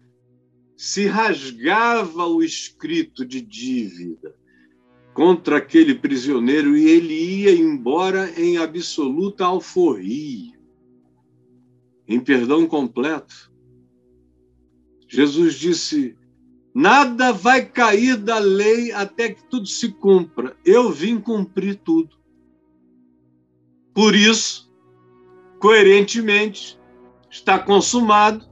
se 0.78 1.06
rasgava 1.06 2.26
o 2.26 2.42
escrito 2.42 3.26
de 3.26 3.42
dívida 3.42 4.36
contra 5.16 5.60
aquele 5.60 5.96
prisioneiro 5.96 6.76
e 6.76 6.90
ele 6.90 7.14
ia 7.14 7.56
embora 7.56 8.38
em 8.38 8.58
absoluta 8.58 9.46
alforria, 9.46 10.54
em 12.06 12.20
perdão 12.20 12.68
completo. 12.68 13.50
Jesus 15.08 15.56
disse: 15.56 16.18
Nada 16.74 17.32
vai 17.32 17.66
cair 17.66 18.18
da 18.18 18.40
lei 18.40 18.92
até 18.92 19.30
que 19.30 19.42
tudo 19.46 19.66
se 19.66 19.94
cumpra. 19.94 20.54
Eu 20.66 20.92
vim 20.92 21.18
cumprir 21.18 21.76
tudo. 21.76 22.18
Por 23.94 24.14
isso, 24.14 24.70
coerentemente, 25.62 26.78
está 27.32 27.58
consumado 27.58 28.46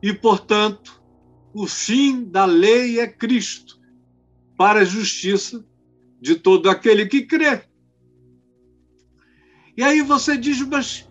e, 0.00 0.12
portanto, 0.12 1.02
o 1.52 1.66
fim 1.66 2.22
da 2.22 2.44
lei 2.44 3.00
é 3.00 3.08
Cristo, 3.08 3.75
para 4.56 4.80
a 4.80 4.84
justiça 4.84 5.64
de 6.20 6.34
todo 6.34 6.70
aquele 6.70 7.06
que 7.06 7.22
crê. 7.22 7.62
E 9.76 9.82
aí 9.82 10.00
você 10.00 10.36
diz, 10.36 10.60
mas 10.62 11.08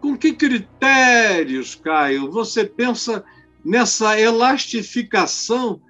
com 0.00 0.16
que 0.16 0.32
critérios, 0.32 1.74
Caio, 1.74 2.30
você 2.30 2.64
pensa 2.64 3.24
nessa 3.64 4.18
elastificação, 4.18 5.80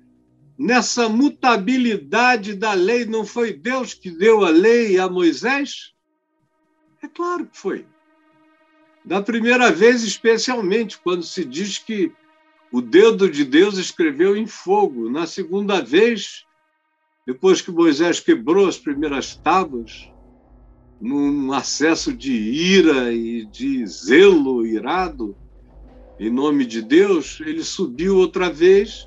nessa 0.59 1.09
mutabilidade 1.09 2.55
da 2.55 2.75
lei? 2.75 3.07
Não 3.07 3.25
foi 3.25 3.53
Deus 3.53 3.95
que 3.95 4.11
deu 4.11 4.45
a 4.45 4.51
lei 4.51 4.99
a 4.99 5.09
Moisés? 5.09 5.95
É 7.03 7.09
claro 7.09 7.47
que 7.47 7.57
foi. 7.57 7.87
Da 9.05 9.23
primeira 9.23 9.71
vez, 9.71 10.03
especialmente, 10.03 10.99
quando 10.99 11.23
se 11.23 11.45
diz 11.45 11.79
que 11.79 12.13
o 12.71 12.83
dedo 12.83 13.31
de 13.31 13.45
Deus 13.45 13.79
escreveu 13.79 14.37
em 14.37 14.47
fogo. 14.47 15.09
Na 15.11 15.27
segunda 15.27 15.81
vez, 15.81 16.45
depois 17.29 17.61
que 17.61 17.71
Moisés 17.71 18.21
quebrou 18.21 18.67
as 18.67 18.79
primeiras 18.79 19.37
tábuas, 19.37 20.11
num 20.99 21.53
acesso 21.53 22.11
de 22.11 22.33
ira 22.33 23.13
e 23.13 23.45
de 23.45 23.87
zelo 23.87 24.65
irado, 24.65 25.37
em 26.19 26.31
nome 26.31 26.65
de 26.65 26.81
Deus, 26.81 27.39
ele 27.45 27.63
subiu 27.63 28.17
outra 28.17 28.51
vez 28.51 29.07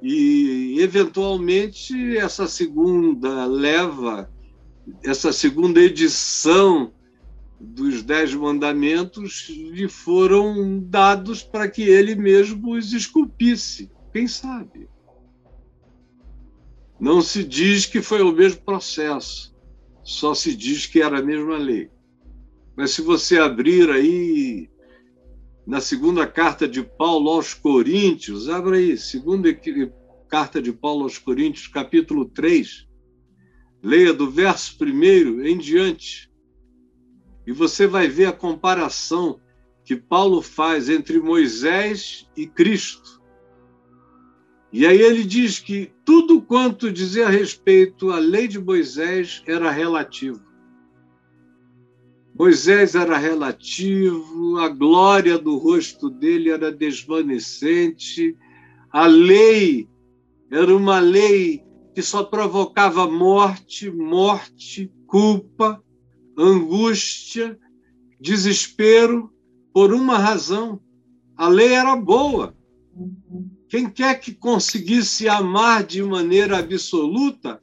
e, 0.00 0.76
eventualmente, 0.78 2.16
essa 2.16 2.48
segunda 2.48 3.44
leva, 3.44 4.32
essa 5.04 5.30
segunda 5.30 5.78
edição 5.78 6.90
dos 7.60 8.02
Dez 8.02 8.32
Mandamentos 8.34 9.50
lhe 9.50 9.90
foram 9.90 10.80
dados 10.80 11.42
para 11.42 11.68
que 11.68 11.82
ele 11.82 12.14
mesmo 12.14 12.72
os 12.72 12.94
esculpisse. 12.94 13.90
Quem 14.10 14.26
sabe? 14.26 14.88
Não 17.02 17.20
se 17.20 17.42
diz 17.42 17.84
que 17.84 18.00
foi 18.00 18.22
o 18.22 18.30
mesmo 18.30 18.60
processo, 18.60 19.52
só 20.04 20.34
se 20.34 20.54
diz 20.54 20.86
que 20.86 21.02
era 21.02 21.18
a 21.18 21.22
mesma 21.22 21.56
lei. 21.56 21.90
Mas 22.76 22.92
se 22.92 23.02
você 23.02 23.38
abrir 23.38 23.90
aí 23.90 24.70
na 25.66 25.80
segunda 25.80 26.28
carta 26.28 26.68
de 26.68 26.80
Paulo 26.80 27.28
aos 27.30 27.54
Coríntios, 27.54 28.48
abra 28.48 28.76
aí, 28.76 28.96
segunda 28.96 29.48
carta 30.28 30.62
de 30.62 30.72
Paulo 30.72 31.02
aos 31.02 31.18
Coríntios, 31.18 31.66
capítulo 31.66 32.24
3, 32.26 32.86
leia 33.82 34.14
do 34.14 34.30
verso 34.30 34.78
primeiro 34.78 35.44
em 35.44 35.58
diante, 35.58 36.30
e 37.44 37.50
você 37.50 37.84
vai 37.84 38.06
ver 38.06 38.26
a 38.26 38.32
comparação 38.32 39.40
que 39.84 39.96
Paulo 39.96 40.40
faz 40.40 40.88
entre 40.88 41.18
Moisés 41.18 42.28
e 42.36 42.46
Cristo. 42.46 43.20
E 44.72 44.86
aí 44.86 45.02
ele 45.02 45.22
diz 45.22 45.58
que 45.58 45.92
tudo 46.04 46.40
quanto 46.40 46.90
dizia 46.90 47.28
respeito 47.28 48.10
à 48.10 48.18
lei 48.18 48.48
de 48.48 48.58
Moisés 48.58 49.42
era 49.46 49.70
relativo. 49.70 50.40
Moisés 52.34 52.94
era 52.94 53.18
relativo, 53.18 54.58
a 54.58 54.68
glória 54.68 55.38
do 55.38 55.58
rosto 55.58 56.08
dele 56.08 56.48
era 56.48 56.72
desvanecente, 56.72 58.34
a 58.90 59.06
lei 59.06 59.86
era 60.50 60.74
uma 60.74 60.98
lei 60.98 61.62
que 61.94 62.00
só 62.00 62.24
provocava 62.24 63.06
morte, 63.06 63.90
morte, 63.90 64.90
culpa, 65.06 65.82
angústia, 66.36 67.58
desespero, 68.18 69.30
por 69.72 69.92
uma 69.92 70.16
razão: 70.16 70.80
a 71.36 71.48
lei 71.48 71.74
era 71.74 71.94
boa. 71.94 72.56
Quem 73.72 73.88
quer 73.88 74.20
que 74.20 74.34
conseguisse 74.34 75.26
amar 75.26 75.82
de 75.82 76.02
maneira 76.02 76.58
absoluta, 76.58 77.58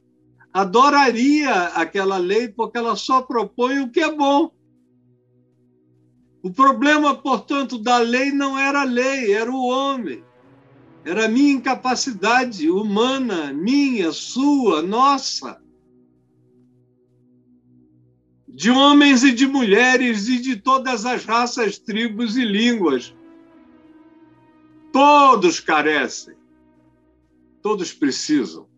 adoraria 0.52 1.66
aquela 1.66 2.18
lei, 2.18 2.48
porque 2.48 2.78
ela 2.78 2.96
só 2.96 3.22
propõe 3.22 3.78
o 3.78 3.88
que 3.88 4.00
é 4.00 4.12
bom. 4.12 4.50
O 6.42 6.50
problema, 6.50 7.14
portanto, 7.14 7.78
da 7.78 7.98
lei 7.98 8.32
não 8.32 8.58
era 8.58 8.80
a 8.80 8.84
lei, 8.84 9.32
era 9.32 9.48
o 9.52 9.68
homem. 9.68 10.24
Era 11.04 11.26
a 11.26 11.28
minha 11.28 11.52
incapacidade 11.52 12.68
humana, 12.68 13.52
minha, 13.52 14.10
sua, 14.10 14.82
nossa. 14.82 15.62
De 18.48 18.68
homens 18.68 19.22
e 19.22 19.30
de 19.30 19.46
mulheres 19.46 20.26
e 20.26 20.40
de 20.40 20.56
todas 20.56 21.06
as 21.06 21.24
raças, 21.24 21.78
tribos 21.78 22.36
e 22.36 22.44
línguas. 22.44 23.14
Todos 24.92 25.60
carecem. 25.60 26.34
Todos 27.62 27.92
precisam. 27.92 28.68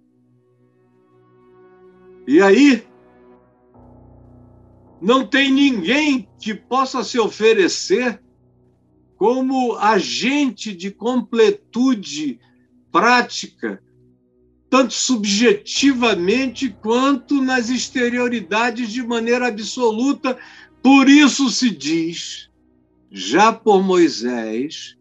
E 2.26 2.40
aí, 2.40 2.86
não 5.00 5.26
tem 5.26 5.50
ninguém 5.50 6.28
que 6.40 6.54
possa 6.54 7.02
se 7.02 7.18
oferecer 7.18 8.22
como 9.16 9.76
agente 9.76 10.74
de 10.74 10.90
completude 10.90 12.40
prática, 12.90 13.82
tanto 14.70 14.92
subjetivamente 14.92 16.70
quanto 16.70 17.40
nas 17.42 17.68
exterioridades 17.68 18.90
de 18.90 19.02
maneira 19.02 19.48
absoluta. 19.48 20.38
Por 20.82 21.08
isso 21.08 21.50
se 21.50 21.70
diz, 21.70 22.50
já 23.10 23.52
por 23.52 23.82
Moisés, 23.82 24.96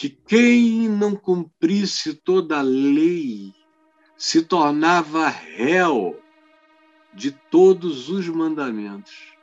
que 0.00 0.08
quem 0.08 0.88
não 0.88 1.14
cumprisse 1.14 2.14
toda 2.14 2.58
a 2.58 2.62
lei 2.62 3.52
se 4.16 4.40
tornava 4.40 5.28
réu 5.28 6.18
de 7.12 7.30
todos 7.30 8.08
os 8.08 8.26
mandamentos. 8.26 9.34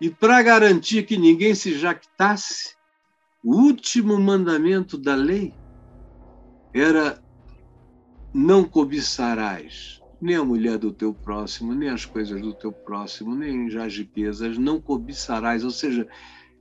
E 0.00 0.10
para 0.10 0.42
garantir 0.42 1.04
que 1.04 1.16
ninguém 1.16 1.54
se 1.54 1.78
jactasse, 1.78 2.74
o 3.40 3.54
último 3.54 4.18
mandamento 4.18 4.98
da 4.98 5.14
lei 5.14 5.54
era 6.74 7.22
não 8.34 8.64
cobiçarás 8.64 10.02
nem 10.20 10.34
a 10.34 10.44
mulher 10.44 10.76
do 10.76 10.92
teu 10.92 11.14
próximo, 11.14 11.72
nem 11.72 11.88
as 11.88 12.04
coisas 12.04 12.40
do 12.40 12.52
teu 12.52 12.72
próximo, 12.72 13.32
nem 13.36 13.68
as 13.78 13.96
riquezas, 13.96 14.58
não 14.58 14.80
cobiçarás. 14.80 15.64
Ou 15.64 15.70
seja, 15.70 16.08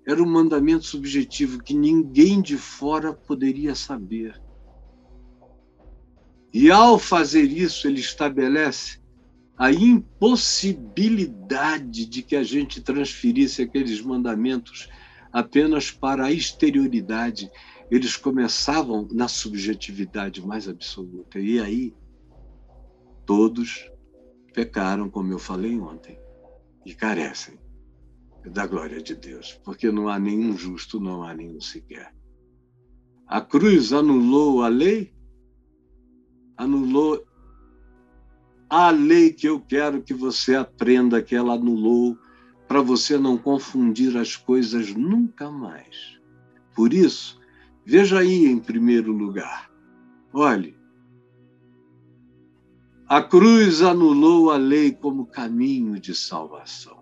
era 0.07 0.23
um 0.23 0.25
mandamento 0.25 0.85
subjetivo 0.85 1.61
que 1.61 1.73
ninguém 1.73 2.41
de 2.41 2.57
fora 2.57 3.11
poderia 3.11 3.75
saber. 3.75 4.41
E 6.53 6.71
ao 6.71 6.97
fazer 6.97 7.43
isso, 7.43 7.89
ele 7.89 7.99
estabelece 7.99 9.01
a 9.57 9.69
impossibilidade 9.69 12.05
de 12.05 12.23
que 12.23 12.37
a 12.37 12.43
gente 12.43 12.79
transferisse 12.79 13.61
aqueles 13.61 13.99
mandamentos 13.99 14.87
apenas 15.29 15.91
para 15.91 16.27
a 16.27 16.31
exterioridade. 16.31 17.51
Eles 17.91 18.15
começavam 18.15 19.09
na 19.11 19.27
subjetividade 19.27 20.41
mais 20.41 20.69
absoluta. 20.69 21.37
E 21.37 21.59
aí, 21.59 21.93
todos 23.25 23.91
pecaram, 24.53 25.09
como 25.09 25.33
eu 25.33 25.39
falei 25.39 25.77
ontem, 25.77 26.17
e 26.85 26.95
carecem 26.95 27.59
da 28.45 28.65
glória 28.65 29.01
de 29.01 29.15
Deus, 29.15 29.59
porque 29.63 29.91
não 29.91 30.07
há 30.07 30.19
nenhum 30.19 30.57
justo, 30.57 30.99
não 30.99 31.23
há 31.23 31.33
nenhum 31.33 31.59
sequer. 31.59 32.13
A 33.25 33.41
cruz 33.41 33.91
anulou 33.91 34.63
a 34.63 34.67
lei, 34.67 35.13
anulou 36.55 37.25
a 38.69 38.89
lei 38.89 39.31
que 39.31 39.47
eu 39.47 39.59
quero 39.59 40.01
que 40.01 40.13
você 40.13 40.55
aprenda 40.55 41.21
que 41.21 41.35
ela 41.35 41.53
anulou, 41.53 42.17
para 42.67 42.81
você 42.81 43.17
não 43.17 43.37
confundir 43.37 44.17
as 44.17 44.35
coisas 44.35 44.93
nunca 44.93 45.49
mais. 45.49 46.19
Por 46.75 46.93
isso, 46.93 47.39
veja 47.85 48.19
aí 48.19 48.45
em 48.45 48.59
primeiro 48.59 49.11
lugar. 49.11 49.71
Olhe, 50.33 50.77
a 53.07 53.21
cruz 53.21 53.81
anulou 53.81 54.51
a 54.51 54.57
lei 54.57 54.91
como 54.91 55.25
caminho 55.25 55.97
de 55.97 56.13
salvação. 56.13 56.96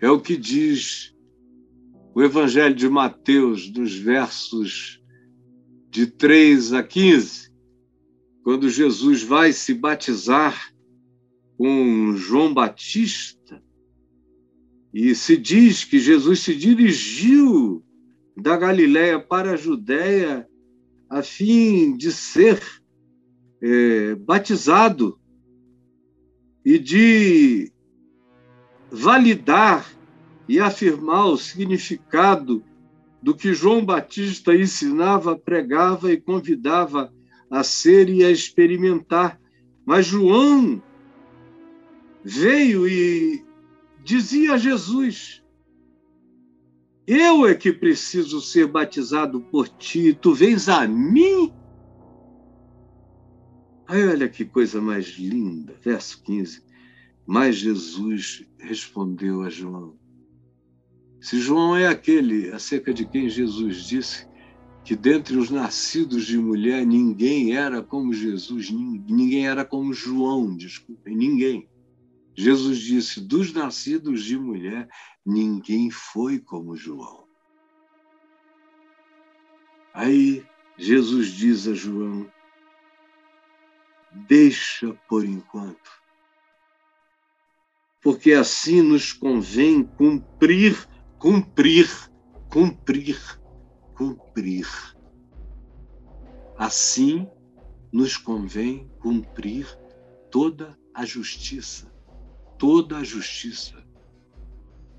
É 0.00 0.10
o 0.10 0.20
que 0.20 0.36
diz 0.36 1.14
o 2.14 2.22
Evangelho 2.22 2.74
de 2.74 2.88
Mateus, 2.88 3.70
dos 3.70 3.94
versos 3.94 5.02
de 5.90 6.06
3 6.06 6.72
a 6.74 6.82
15 6.82 7.46
quando 8.46 8.70
Jesus 8.70 9.24
vai 9.24 9.52
se 9.52 9.74
batizar 9.74 10.72
com 11.58 12.14
João 12.16 12.54
Batista, 12.54 13.60
e 14.94 15.16
se 15.16 15.36
diz 15.36 15.82
que 15.82 15.98
Jesus 15.98 16.38
se 16.38 16.54
dirigiu 16.54 17.84
da 18.36 18.56
Galiléia 18.56 19.18
para 19.18 19.54
a 19.54 19.56
Judéia 19.56 20.48
a 21.10 21.24
fim 21.24 21.96
de 21.96 22.12
ser 22.12 22.62
é, 23.60 24.14
batizado 24.14 25.18
e 26.64 26.78
de 26.78 27.72
validar 28.96 29.86
e 30.48 30.58
afirmar 30.58 31.26
o 31.26 31.36
significado 31.36 32.64
do 33.22 33.34
que 33.34 33.52
João 33.52 33.84
Batista 33.84 34.54
ensinava, 34.54 35.36
pregava 35.36 36.10
e 36.10 36.20
convidava 36.20 37.12
a 37.50 37.62
ser 37.62 38.08
e 38.08 38.24
a 38.24 38.30
experimentar. 38.30 39.38
Mas 39.84 40.06
João 40.06 40.82
veio 42.24 42.88
e 42.88 43.44
dizia 44.02 44.54
a 44.54 44.58
Jesus: 44.58 45.42
Eu 47.06 47.46
é 47.46 47.54
que 47.54 47.72
preciso 47.72 48.40
ser 48.40 48.66
batizado 48.66 49.40
por 49.40 49.68
ti, 49.68 50.14
tu 50.14 50.32
vens 50.32 50.68
a 50.68 50.86
mim? 50.88 51.52
Aí 53.86 54.08
olha 54.08 54.28
que 54.28 54.44
coisa 54.44 54.80
mais 54.80 55.06
linda, 55.18 55.74
verso 55.82 56.22
15. 56.22 56.65
Mas 57.26 57.56
Jesus 57.56 58.46
respondeu 58.58 59.42
a 59.42 59.50
João. 59.50 59.98
Se 61.20 61.38
João 61.40 61.76
é 61.76 61.88
aquele 61.88 62.50
acerca 62.52 62.94
de 62.94 63.04
quem 63.04 63.28
Jesus 63.28 63.84
disse 63.84 64.28
que 64.84 64.94
dentre 64.94 65.36
os 65.36 65.50
nascidos 65.50 66.24
de 66.24 66.38
mulher 66.38 66.86
ninguém 66.86 67.56
era 67.56 67.82
como 67.82 68.12
Jesus, 68.12 68.70
ninguém 68.70 69.48
era 69.48 69.64
como 69.64 69.92
João, 69.92 70.56
desculpem, 70.56 71.16
ninguém. 71.16 71.68
Jesus 72.36 72.78
disse: 72.78 73.20
dos 73.20 73.52
nascidos 73.52 74.22
de 74.22 74.38
mulher, 74.38 74.88
ninguém 75.24 75.90
foi 75.90 76.38
como 76.38 76.76
João. 76.76 77.26
Aí 79.92 80.44
Jesus 80.78 81.32
diz 81.32 81.66
a 81.66 81.74
João: 81.74 82.30
deixa 84.28 84.92
por 85.08 85.24
enquanto, 85.24 85.90
porque 88.06 88.34
assim 88.34 88.82
nos 88.82 89.12
convém 89.12 89.82
cumprir, 89.82 90.86
cumprir, 91.18 91.90
cumprir, 92.48 93.18
cumprir. 93.96 94.68
Assim 96.56 97.28
nos 97.90 98.16
convém 98.16 98.88
cumprir 99.00 99.66
toda 100.30 100.78
a 100.94 101.04
justiça, 101.04 101.92
toda 102.56 102.98
a 102.98 103.02
justiça. 103.02 103.74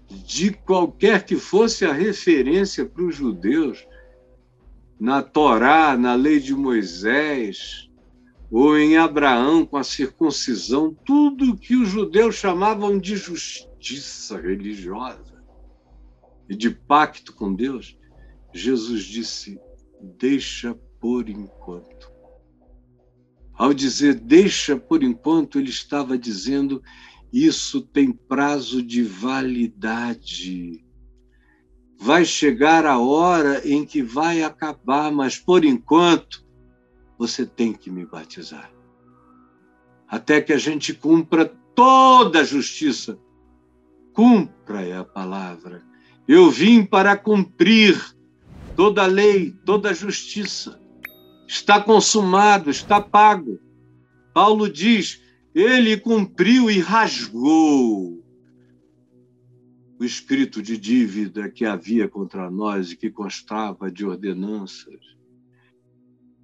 De 0.10 0.52
qualquer 0.52 1.24
que 1.24 1.38
fosse 1.38 1.86
a 1.86 1.94
referência 1.94 2.86
para 2.86 3.06
os 3.06 3.16
judeus, 3.16 3.88
na 5.00 5.24
Torá, 5.24 5.96
na 5.98 6.14
lei 6.14 6.42
de 6.42 6.54
Moisés, 6.54 7.87
ou 8.50 8.78
em 8.78 8.98
Abraão 8.98 9.66
com 9.66 9.78
a 9.78 9.84
circuncisão, 9.84 10.96
tudo 11.06 11.58
que 11.58 11.76
os 11.76 11.90
judeus 11.90 12.36
chamavam 12.36 12.98
de 12.98 13.16
justiça 13.18 14.40
religiosa 14.40 15.44
e 16.50 16.56
de 16.56 16.70
pacto 16.70 17.34
com 17.34 17.54
Deus, 17.54 17.98
Jesus 18.54 19.04
disse: 19.04 19.60
deixa 20.02 20.74
por 21.00 21.30
enquanto. 21.30 22.10
Ao 23.54 23.74
dizer 23.74 24.14
deixa 24.14 24.78
por 24.78 25.04
enquanto, 25.04 25.60
ele 25.60 25.70
estava 25.70 26.18
dizendo 26.18 26.82
isso 27.34 27.82
tem 27.82 28.14
prazo 28.14 28.82
de 28.82 29.04
validade. 29.04 30.86
Vai 32.00 32.24
chegar 32.24 32.86
a 32.86 33.00
hora 33.00 33.68
em 33.68 33.84
que 33.84 34.02
vai 34.02 34.44
acabar, 34.44 35.12
mas 35.12 35.38
por 35.38 35.66
enquanto 35.66 36.47
você 37.18 37.46
tem 37.46 37.74
que 37.74 37.90
me 37.90 38.06
batizar. 38.06 38.72
Até 40.08 40.40
que 40.42 40.54
a 40.54 40.58
gente 40.58 40.94
cumpra 40.94 41.46
toda 41.76 42.42
a 42.42 42.44
justiça. 42.44 43.20
Cumpra 44.14 44.82
é 44.82 44.98
a 44.98 45.04
palavra. 45.04 45.84
Eu 46.28 46.50
vim 46.50 46.86
para 46.86 47.16
cumprir 47.18 48.16
toda 48.76 49.04
a 49.04 49.08
lei, 49.08 49.52
toda 49.66 49.90
a 49.90 49.94
justiça. 49.94 50.80
Está 51.48 51.82
consumado, 51.82 52.70
está 52.70 53.02
pago. 53.02 53.60
Paulo 54.34 54.70
diz: 54.70 55.22
ele 55.54 55.98
cumpriu 55.98 56.70
e 56.70 56.80
rasgou 56.80 58.24
o 60.00 60.04
escrito 60.06 60.62
de 60.62 60.78
dívida 60.78 61.50
que 61.50 61.66
havia 61.66 62.08
contra 62.08 62.50
nós 62.52 62.92
e 62.92 62.96
que 62.96 63.10
constava 63.10 63.90
de 63.90 64.06
ordenanças. 64.06 65.17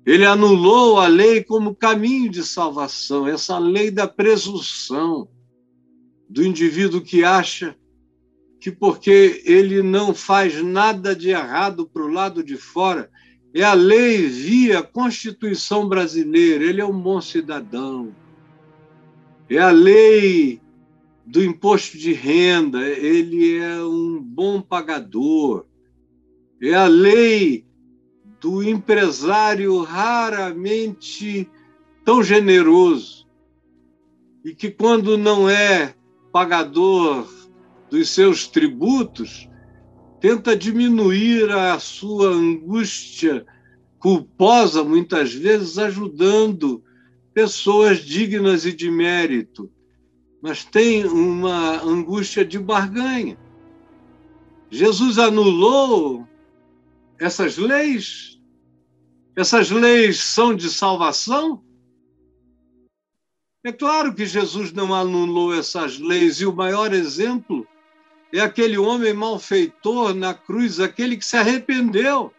Ele 0.06 0.26
anulou 0.26 1.00
a 1.00 1.08
lei 1.08 1.44
como 1.44 1.76
caminho 1.76 2.30
de 2.30 2.44
salvação, 2.44 3.28
essa 3.28 3.58
lei 3.58 3.90
da 3.90 4.08
presunção 4.08 5.28
do 6.30 6.46
indivíduo 6.46 7.02
que 7.02 7.24
acha 7.24 7.76
que 8.60 8.72
porque 8.72 9.42
ele 9.46 9.82
não 9.82 10.14
faz 10.14 10.64
nada 10.64 11.16
de 11.16 11.30
errado 11.30 11.86
para 11.86 12.04
o 12.04 12.12
lado 12.12 12.44
de 12.44 12.56
fora, 12.56 13.10
é 13.54 13.62
a 13.62 13.74
lei 13.74 14.26
via 14.26 14.82
Constituição 14.82 15.88
brasileira, 15.88 16.64
ele 16.64 16.82
é 16.82 16.86
um 16.86 17.00
bom 17.00 17.22
cidadão. 17.22 18.16
É 19.50 19.60
a 19.60 19.70
lei 19.70 20.60
do 21.26 21.44
imposto 21.44 21.98
de 21.98 22.14
renda, 22.14 22.82
ele 22.82 23.58
é 23.58 23.84
um 23.84 24.20
bom 24.22 24.62
pagador. 24.62 25.66
É 26.62 26.74
a 26.74 26.88
lei 26.88 27.66
do 28.44 28.62
empresário 28.62 29.82
raramente 29.84 31.50
tão 32.04 32.22
generoso 32.22 33.26
e 34.44 34.54
que, 34.54 34.70
quando 34.70 35.18
não 35.18 35.50
é 35.50 35.96
pagador 36.30 37.26
dos 37.90 38.10
seus 38.10 38.46
tributos, 38.46 39.48
tenta 40.20 40.58
diminuir 40.58 41.50
a 41.52 41.80
sua 41.80 42.32
angústia 42.32 43.46
culposa, 43.98 44.84
muitas 44.84 45.34
vezes 45.34 45.78
ajudando 45.78 46.84
pessoas 47.34 48.00
dignas 48.00 48.66
e 48.66 48.74
de 48.74 48.92
mérito, 48.92 49.72
mas 50.42 50.66
tem 50.66 51.06
uma 51.06 51.82
angústia 51.82 52.44
de 52.44 52.60
barganha. 52.60 53.38
Jesus 54.70 55.18
anulou 55.18 56.28
essas 57.18 57.58
leis 57.58 58.33
essas 59.36 59.72
leis 59.72 60.20
são 60.20 60.56
de 60.56 60.70
salvação? 60.70 61.64
É 63.64 63.72
claro 63.72 64.14
que 64.14 64.26
Jesus 64.26 64.72
não 64.74 64.94
anulou 64.94 65.54
essas 65.54 65.98
leis, 65.98 66.42
e 66.42 66.46
o 66.46 66.54
maior 66.54 66.94
exemplo 66.94 67.66
é 68.34 68.40
aquele 68.40 68.78
homem 68.78 69.14
malfeitor 69.14 70.14
na 70.14 70.34
cruz, 70.34 70.80
aquele 70.80 71.16
que 71.16 71.26
se 71.26 71.38
arrependeu. 71.38 72.34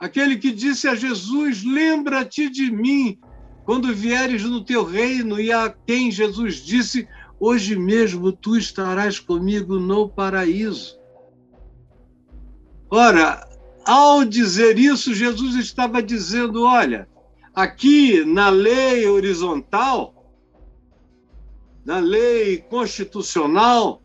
Aquele 0.00 0.36
que 0.36 0.50
disse 0.50 0.88
a 0.88 0.94
Jesus: 0.94 1.62
Lembra-te 1.62 2.50
de 2.50 2.70
mim 2.70 3.20
quando 3.64 3.94
vieres 3.94 4.42
no 4.42 4.64
teu 4.64 4.84
reino, 4.84 5.40
e 5.40 5.52
a 5.52 5.70
quem 5.86 6.10
Jesus 6.10 6.56
disse: 6.56 7.08
Hoje 7.38 7.76
mesmo 7.76 8.32
tu 8.32 8.56
estarás 8.56 9.20
comigo 9.20 9.78
no 9.78 10.08
paraíso. 10.08 10.98
Ora, 12.90 13.48
ao 13.84 14.24
dizer 14.24 14.78
isso, 14.78 15.14
Jesus 15.14 15.56
estava 15.56 16.02
dizendo: 16.02 16.64
olha, 16.64 17.08
aqui 17.54 18.24
na 18.24 18.48
lei 18.48 19.06
horizontal, 19.06 20.14
na 21.84 21.98
lei 21.98 22.58
constitucional, 22.58 24.02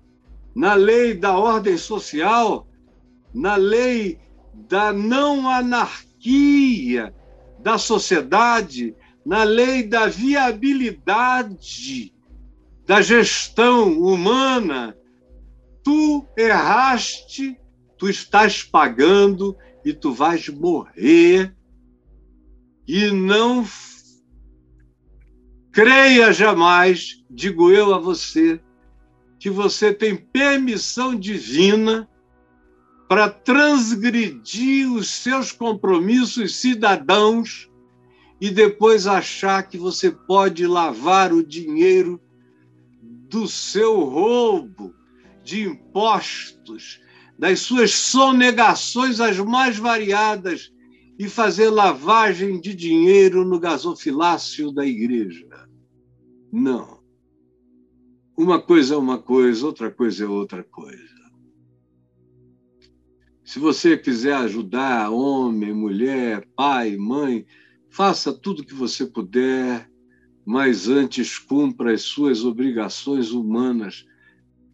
na 0.55 0.73
lei 0.73 1.13
da 1.13 1.37
ordem 1.37 1.77
social, 1.77 2.67
na 3.33 3.55
lei 3.55 4.19
da 4.53 4.91
não 4.91 5.49
anarquia 5.49 7.13
da 7.59 7.77
sociedade, 7.77 8.93
na 9.25 9.43
lei 9.43 9.83
da 9.83 10.07
viabilidade 10.07 12.13
da 12.85 13.01
gestão 13.01 13.99
humana, 13.99 14.97
tu 15.83 16.25
erraste, 16.37 17.59
tu 17.97 18.09
estás 18.09 18.63
pagando 18.63 19.57
e 19.87 19.93
tu 19.93 20.11
vais 20.11 20.49
morrer 20.49 21.55
e 22.85 23.09
não 23.09 23.65
creia 25.71 26.33
jamais, 26.33 27.23
digo 27.29 27.71
eu 27.71 27.93
a 27.93 27.97
você, 27.97 28.61
que 29.39 29.49
você 29.49 29.93
tem 29.93 30.13
permissão 30.13 31.15
divina 31.15 32.05
para 33.07 33.29
transgredir 33.29 34.91
os 34.91 35.07
seus 35.07 35.53
compromissos 35.53 36.57
cidadãos 36.57 37.71
e 38.41 38.49
depois 38.49 39.07
achar 39.07 39.63
que 39.69 39.77
você 39.77 40.11
pode 40.11 40.67
lavar 40.67 41.31
o 41.31 41.41
dinheiro 41.41 42.21
do 43.29 43.47
seu 43.47 44.01
roubo 44.01 44.93
de 45.45 45.61
impostos, 45.61 46.99
das 47.37 47.59
suas 47.59 47.91
sonegações 47.93 49.19
as 49.19 49.37
mais 49.37 49.77
variadas 49.77 50.71
e 51.19 51.27
fazer 51.27 51.69
lavagem 51.69 52.59
de 52.59 52.73
dinheiro 52.73 53.45
no 53.45 53.59
gasofilácio 53.59 54.71
da 54.71 54.85
igreja. 54.85 55.47
Não. 56.51 56.97
Uma 58.35 58.61
coisa 58.61 58.93
é 58.93 58.97
uma 58.97 59.17
coisa, 59.17 59.65
outra 59.65 59.91
coisa 59.91 60.23
é 60.23 60.27
outra 60.27 60.63
coisa. 60.63 61.17
Se 63.43 63.59
você 63.59 63.97
quiser 63.97 64.35
ajudar 64.35 65.09
homem, 65.09 65.73
mulher, 65.73 66.45
pai, 66.55 66.97
mãe, 66.97 67.45
faça 67.89 68.33
tudo 68.33 68.65
que 68.65 68.73
você 68.73 69.05
puder, 69.05 69.89
mas 70.45 70.87
antes 70.87 71.39
cumpra 71.39 71.93
as 71.93 72.01
suas 72.03 72.43
obrigações 72.43 73.31
humanas 73.31 74.05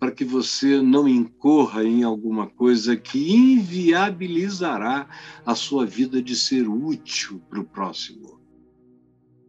para 0.04 0.12
que 0.12 0.26
você 0.26 0.82
não 0.82 1.08
incorra 1.08 1.82
em 1.82 2.04
alguma 2.04 2.46
coisa 2.46 2.94
que 2.94 3.34
inviabilizará 3.34 5.08
a 5.46 5.56
sua 5.56 5.86
vida 5.86 6.22
de 6.22 6.36
ser 6.36 6.68
útil 6.68 7.42
para 7.50 7.62
o 7.62 7.64
próximo. 7.64 8.38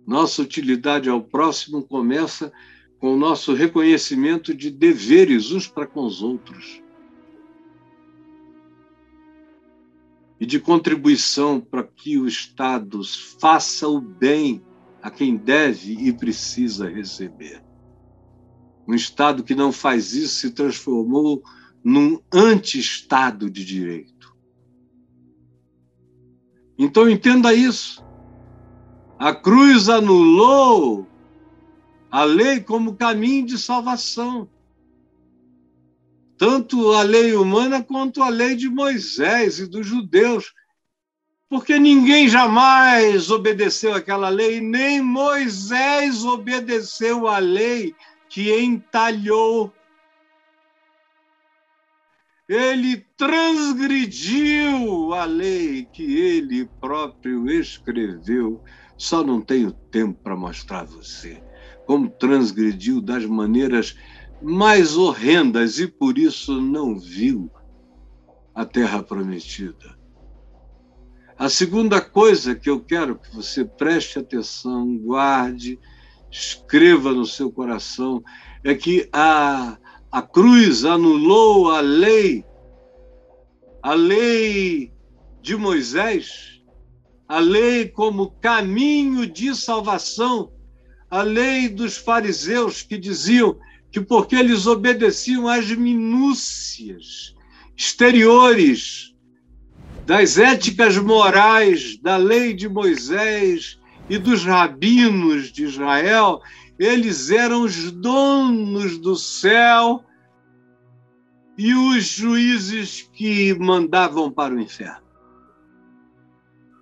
Nossa 0.06 0.42
utilidade 0.42 1.10
ao 1.10 1.20
próximo 1.20 1.82
começa 1.82 2.52
com 3.00 3.14
o 3.14 3.16
nosso 3.16 3.52
reconhecimento 3.52 4.54
de 4.54 4.70
deveres 4.70 5.50
uns 5.50 5.66
para 5.66 5.88
com 5.88 6.06
os 6.06 6.22
outros. 6.22 6.80
E 10.38 10.46
de 10.46 10.60
contribuição 10.60 11.60
para 11.60 11.82
que 11.82 12.16
o 12.16 12.28
Estado 12.28 13.00
faça 13.40 13.88
o 13.88 14.00
bem 14.00 14.62
a 15.02 15.10
quem 15.10 15.36
deve 15.36 15.94
e 15.94 16.12
precisa 16.12 16.88
receber. 16.88 17.63
Um 18.86 18.94
Estado 18.94 19.42
que 19.42 19.54
não 19.54 19.72
faz 19.72 20.12
isso 20.12 20.36
se 20.36 20.50
transformou 20.50 21.42
num 21.82 22.20
anti-Estado 22.32 23.50
de 23.50 23.64
direito. 23.64 24.34
Então 26.78 27.08
entenda 27.08 27.54
isso. 27.54 28.04
A 29.18 29.34
cruz 29.34 29.88
anulou 29.88 31.06
a 32.10 32.24
lei 32.24 32.60
como 32.60 32.96
caminho 32.96 33.46
de 33.46 33.58
salvação. 33.58 34.48
Tanto 36.36 36.92
a 36.92 37.02
lei 37.02 37.34
humana 37.34 37.82
quanto 37.82 38.22
a 38.22 38.28
lei 38.28 38.56
de 38.56 38.68
Moisés 38.68 39.60
e 39.60 39.66
dos 39.66 39.86
judeus. 39.86 40.52
Porque 41.48 41.78
ninguém 41.78 42.28
jamais 42.28 43.30
obedeceu 43.30 43.94
aquela 43.94 44.28
lei, 44.28 44.60
nem 44.60 45.00
Moisés 45.00 46.24
obedeceu 46.24 47.28
a 47.28 47.38
lei 47.38 47.94
que 48.34 48.52
entalhou 48.52 49.72
ele 52.48 53.06
transgrediu 53.16 55.14
a 55.14 55.24
lei 55.24 55.84
que 55.84 56.02
ele 56.02 56.68
próprio 56.80 57.48
escreveu. 57.48 58.60
Só 58.98 59.22
não 59.22 59.40
tenho 59.40 59.70
tempo 59.70 60.20
para 60.20 60.36
mostrar 60.36 60.80
a 60.80 60.84
você 60.84 61.40
como 61.86 62.10
transgrediu 62.10 63.00
das 63.00 63.24
maneiras 63.24 63.96
mais 64.42 64.96
horrendas 64.96 65.78
e 65.78 65.86
por 65.86 66.18
isso 66.18 66.60
não 66.60 66.98
viu 66.98 67.48
a 68.52 68.64
terra 68.64 69.00
prometida. 69.00 69.96
A 71.38 71.48
segunda 71.48 72.00
coisa 72.00 72.56
que 72.56 72.68
eu 72.68 72.80
quero 72.80 73.16
que 73.16 73.32
você 73.32 73.64
preste 73.64 74.18
atenção, 74.18 74.98
guarde, 74.98 75.78
escreva 76.34 77.12
no 77.12 77.24
seu 77.24 77.50
coração, 77.50 78.22
é 78.64 78.74
que 78.74 79.08
a 79.12 79.78
a 80.10 80.22
cruz 80.22 80.84
anulou 80.84 81.72
a 81.72 81.80
lei, 81.80 82.44
a 83.82 83.94
lei 83.94 84.92
de 85.42 85.56
Moisés, 85.56 86.62
a 87.26 87.40
lei 87.40 87.88
como 87.88 88.30
caminho 88.40 89.26
de 89.26 89.56
salvação, 89.56 90.52
a 91.10 91.22
lei 91.22 91.68
dos 91.68 91.96
fariseus 91.96 92.80
que 92.80 92.96
diziam 92.96 93.58
que 93.90 94.00
porque 94.00 94.36
eles 94.36 94.68
obedeciam 94.68 95.48
às 95.48 95.68
minúcias 95.72 97.34
exteriores 97.76 99.12
das 100.06 100.38
éticas 100.38 100.96
morais 100.96 102.00
da 102.00 102.16
lei 102.16 102.54
de 102.54 102.68
Moisés 102.68 103.80
e 104.08 104.18
dos 104.18 104.44
rabinos 104.44 105.50
de 105.50 105.64
Israel, 105.64 106.42
eles 106.78 107.30
eram 107.30 107.62
os 107.62 107.90
donos 107.90 108.98
do 108.98 109.16
céu 109.16 110.04
e 111.56 111.72
os 111.74 112.04
juízes 112.04 113.08
que 113.12 113.54
mandavam 113.54 114.30
para 114.30 114.54
o 114.54 114.60
inferno. 114.60 115.04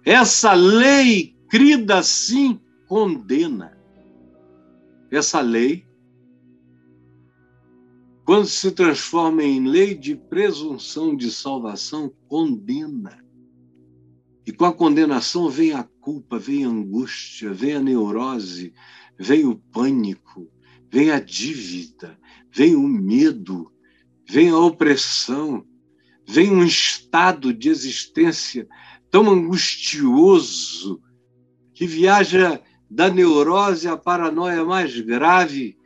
Essa 0.05 0.53
lei, 0.53 1.37
crida 1.49 1.99
assim, 1.99 2.61
condena. 2.89 3.79
Essa 5.11 5.41
lei, 5.41 5.87
quando 8.25 8.47
se 8.47 8.73
transforma 8.73 9.45
em 9.45 9.69
lei 9.69 9.95
de 9.95 10.17
presunção 10.17 11.15
de 11.15 11.31
salvação, 11.31 12.13
condena. 12.27 13.23
E 14.45 14.53
com 14.53 14.65
a 14.65 14.73
condenação 14.73 15.49
vem 15.49 15.73
a 15.73 15.85
culpa, 16.03 16.37
vem 16.37 16.65
a 16.65 16.69
angústia, 16.69 17.55
vem 17.55 17.75
a 17.75 17.81
neurose, 17.81 18.75
vem 19.17 19.47
o 19.47 19.55
pânico, 19.55 20.51
vem 20.91 21.13
a 21.13 21.21
dívida, 21.21 22.19
vem 22.51 22.75
o 22.75 22.87
medo, 22.87 23.73
vem 24.29 24.51
a 24.51 24.59
opressão, 24.59 25.65
vem 26.27 26.51
um 26.51 26.65
estado 26.65 27.55
de 27.55 27.69
existência 27.69 28.67
tão 29.11 29.31
angustioso 29.31 31.01
que 31.73 31.87
viaja 31.87 32.61
da 32.91 33.09
neurose 33.09 33.87
à 33.87 33.97
paranoia 33.97 34.65
mais 34.65 35.01
grave 35.01 35.79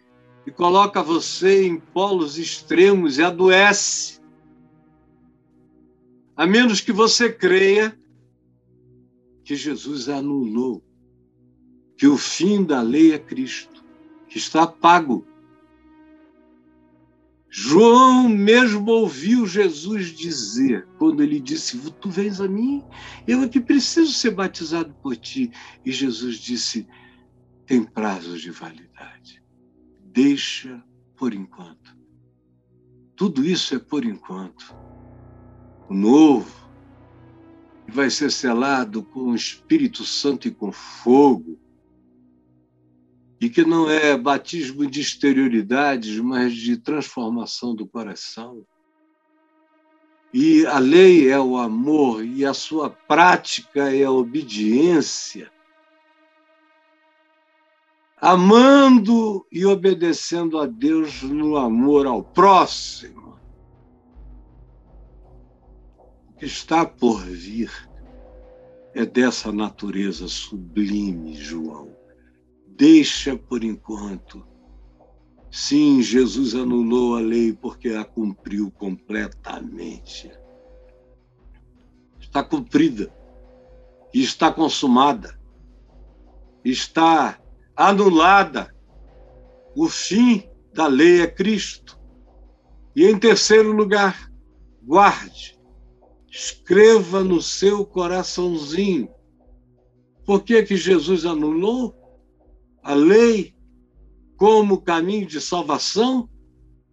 e 0.46 0.50
coloca 0.50 1.02
você 1.02 1.66
em 1.66 1.78
polos 1.78 2.38
extremos 2.38 3.18
e 3.18 3.22
adoece. 3.22 4.18
A 6.34 6.46
menos 6.46 6.80
que 6.80 6.92
você 6.92 7.30
creia 7.30 7.96
que 9.46 9.54
Jesus 9.54 10.08
anulou 10.08 10.82
que 11.96 12.08
o 12.08 12.18
fim 12.18 12.64
da 12.64 12.82
lei 12.82 13.12
é 13.12 13.18
Cristo, 13.18 13.84
que 14.28 14.38
está 14.38 14.66
pago. 14.66 15.24
João 17.48 18.28
mesmo 18.28 18.90
ouviu 18.90 19.46
Jesus 19.46 20.08
dizer, 20.08 20.86
quando 20.98 21.22
ele 21.22 21.38
disse: 21.38 21.78
Tu 21.92 22.10
vens 22.10 22.40
a 22.40 22.48
mim, 22.48 22.84
eu 23.24 23.40
é 23.40 23.48
que 23.48 23.60
preciso 23.60 24.12
ser 24.12 24.32
batizado 24.32 24.92
por 24.94 25.16
ti. 25.16 25.52
E 25.84 25.92
Jesus 25.92 26.38
disse: 26.38 26.86
Tem 27.64 27.84
prazos 27.84 28.42
de 28.42 28.50
validade. 28.50 29.40
Deixa 30.06 30.84
por 31.14 31.32
enquanto. 31.32 31.96
Tudo 33.14 33.44
isso 33.44 33.76
é 33.76 33.78
por 33.78 34.04
enquanto. 34.04 34.76
O 35.88 35.94
novo 35.94 36.65
vai 37.88 38.10
ser 38.10 38.30
selado 38.30 39.02
com 39.02 39.30
o 39.30 39.34
Espírito 39.34 40.04
Santo 40.04 40.48
e 40.48 40.50
com 40.50 40.72
fogo 40.72 41.58
e 43.40 43.50
que 43.50 43.64
não 43.64 43.88
é 43.88 44.16
batismo 44.16 44.86
de 44.86 45.00
exterioridades, 45.00 46.18
mas 46.18 46.54
de 46.54 46.76
transformação 46.76 47.74
do 47.74 47.86
coração. 47.86 48.64
E 50.32 50.66
a 50.66 50.78
lei 50.78 51.30
é 51.30 51.38
o 51.38 51.56
amor 51.56 52.24
e 52.24 52.44
a 52.44 52.54
sua 52.54 52.90
prática 52.90 53.94
é 53.94 54.04
a 54.04 54.10
obediência. 54.10 55.50
Amando 58.18 59.46
e 59.52 59.64
obedecendo 59.66 60.58
a 60.58 60.66
Deus 60.66 61.22
no 61.22 61.56
amor 61.56 62.06
ao 62.06 62.22
próximo. 62.22 63.35
Que 66.38 66.46
está 66.46 66.84
por 66.84 67.20
vir 67.20 67.70
é 68.94 69.04
dessa 69.04 69.52
natureza 69.52 70.28
sublime, 70.28 71.34
João 71.36 71.96
deixa 72.76 73.36
por 73.36 73.64
enquanto. 73.64 74.46
Sim, 75.50 76.02
Jesus 76.02 76.54
anulou 76.54 77.16
a 77.16 77.20
lei 77.20 77.52
porque 77.52 77.90
a 77.90 78.04
cumpriu 78.04 78.70
completamente. 78.70 80.30
Está 82.20 82.44
cumprida, 82.44 83.10
está 84.12 84.52
consumada, 84.52 85.38
está 86.62 87.40
anulada. 87.74 88.74
O 89.74 89.88
fim 89.88 90.48
da 90.74 90.86
lei 90.86 91.22
é 91.22 91.26
Cristo. 91.26 91.98
E 92.94 93.06
em 93.06 93.18
terceiro 93.18 93.72
lugar, 93.72 94.30
guarde, 94.82 95.55
escreva 96.36 97.24
no 97.24 97.40
seu 97.40 97.84
coraçãozinho. 97.84 99.08
Por 100.24 100.42
que, 100.42 100.62
que 100.62 100.76
Jesus 100.76 101.24
anulou? 101.24 102.06
a 102.86 102.94
lei 102.94 103.52
como 104.36 104.80
caminho 104.80 105.26
de 105.26 105.40
salvação, 105.40 106.30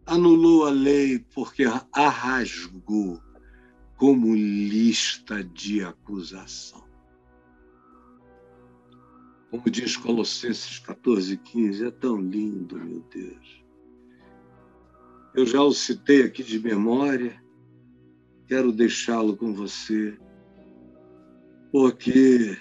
anulou 0.07 0.65
a 0.65 0.71
lei 0.71 1.19
porque 1.35 1.65
a 1.65 2.09
rasgou 2.09 3.21
como 3.95 4.33
lista 4.33 5.43
de 5.43 5.83
acusação. 5.83 6.83
Como 9.51 9.69
diz 9.69 9.95
Colossenses 9.95 10.79
14, 10.79 11.37
15, 11.37 11.85
é 11.85 11.91
tão 11.91 12.19
lindo, 12.19 12.75
meu 12.79 13.01
Deus. 13.01 13.63
Eu 15.35 15.45
já 15.45 15.61
o 15.61 15.71
citei 15.71 16.23
aqui 16.23 16.41
de 16.41 16.57
memória, 16.57 17.39
quero 18.53 18.71
deixá-lo 18.71 19.35
com 19.35 19.51
você, 19.51 20.15
porque 21.71 22.55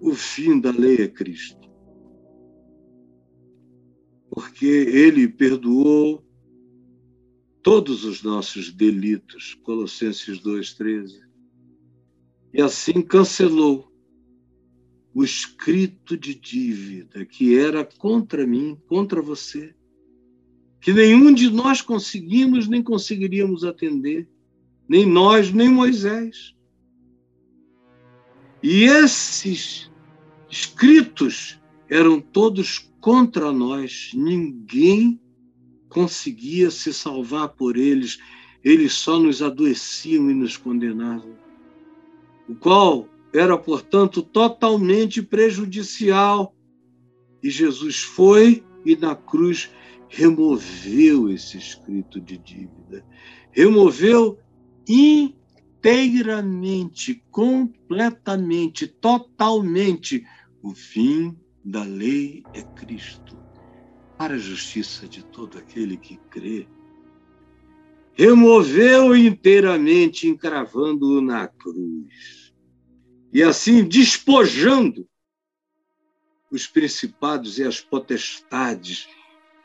o 0.00 0.14
fim 0.14 0.60
da 0.60 0.70
lei 0.70 0.98
é 0.98 1.08
Cristo. 1.08 1.68
Porque 4.30 4.66
ele 4.66 5.26
perdoou 5.26 6.24
todos 7.60 8.04
os 8.04 8.22
nossos 8.22 8.72
delitos, 8.72 9.54
Colossenses 9.64 10.38
2:13. 10.38 11.20
E 12.54 12.62
assim 12.62 13.02
cancelou 13.02 13.92
o 15.12 15.24
escrito 15.24 16.16
de 16.16 16.36
dívida 16.36 17.26
que 17.26 17.58
era 17.58 17.84
contra 17.84 18.46
mim, 18.46 18.80
contra 18.86 19.20
você, 19.20 19.74
que 20.82 20.92
nenhum 20.92 21.32
de 21.32 21.48
nós 21.48 21.80
conseguimos 21.80 22.66
nem 22.66 22.82
conseguiríamos 22.82 23.64
atender, 23.64 24.28
nem 24.88 25.06
nós, 25.06 25.52
nem 25.52 25.68
Moisés. 25.68 26.56
E 28.60 28.84
esses 28.84 29.90
escritos 30.50 31.58
eram 31.88 32.20
todos 32.20 32.90
contra 33.00 33.52
nós, 33.52 34.10
ninguém 34.12 35.20
conseguia 35.88 36.68
se 36.68 36.92
salvar 36.92 37.50
por 37.50 37.76
eles, 37.76 38.18
eles 38.64 38.92
só 38.92 39.18
nos 39.18 39.40
adoeciam 39.40 40.30
e 40.30 40.34
nos 40.34 40.56
condenavam. 40.56 41.36
o 42.48 42.56
qual 42.56 43.08
era, 43.32 43.56
portanto, 43.56 44.20
totalmente 44.20 45.22
prejudicial. 45.22 46.54
E 47.42 47.48
Jesus 47.48 48.00
foi 48.02 48.62
e 48.84 48.94
na 48.94 49.14
cruz 49.14 49.70
removeu 50.12 51.28
esse 51.30 51.56
escrito 51.56 52.20
de 52.20 52.36
dívida. 52.36 53.02
Removeu 53.50 54.38
inteiramente, 54.86 57.24
completamente, 57.30 58.86
totalmente. 58.86 60.26
O 60.62 60.74
fim 60.74 61.34
da 61.64 61.82
lei 61.82 62.42
é 62.52 62.60
Cristo, 62.60 63.38
para 64.18 64.34
a 64.34 64.38
justiça 64.38 65.08
de 65.08 65.24
todo 65.24 65.56
aquele 65.56 65.96
que 65.96 66.18
crê. 66.28 66.68
Removeu 68.12 69.16
inteiramente, 69.16 70.28
encravando-o 70.28 71.22
na 71.22 71.48
cruz. 71.48 72.52
E 73.32 73.42
assim 73.42 73.82
despojando 73.82 75.08
os 76.50 76.66
principados 76.66 77.58
e 77.58 77.62
as 77.62 77.80
potestades 77.80 79.08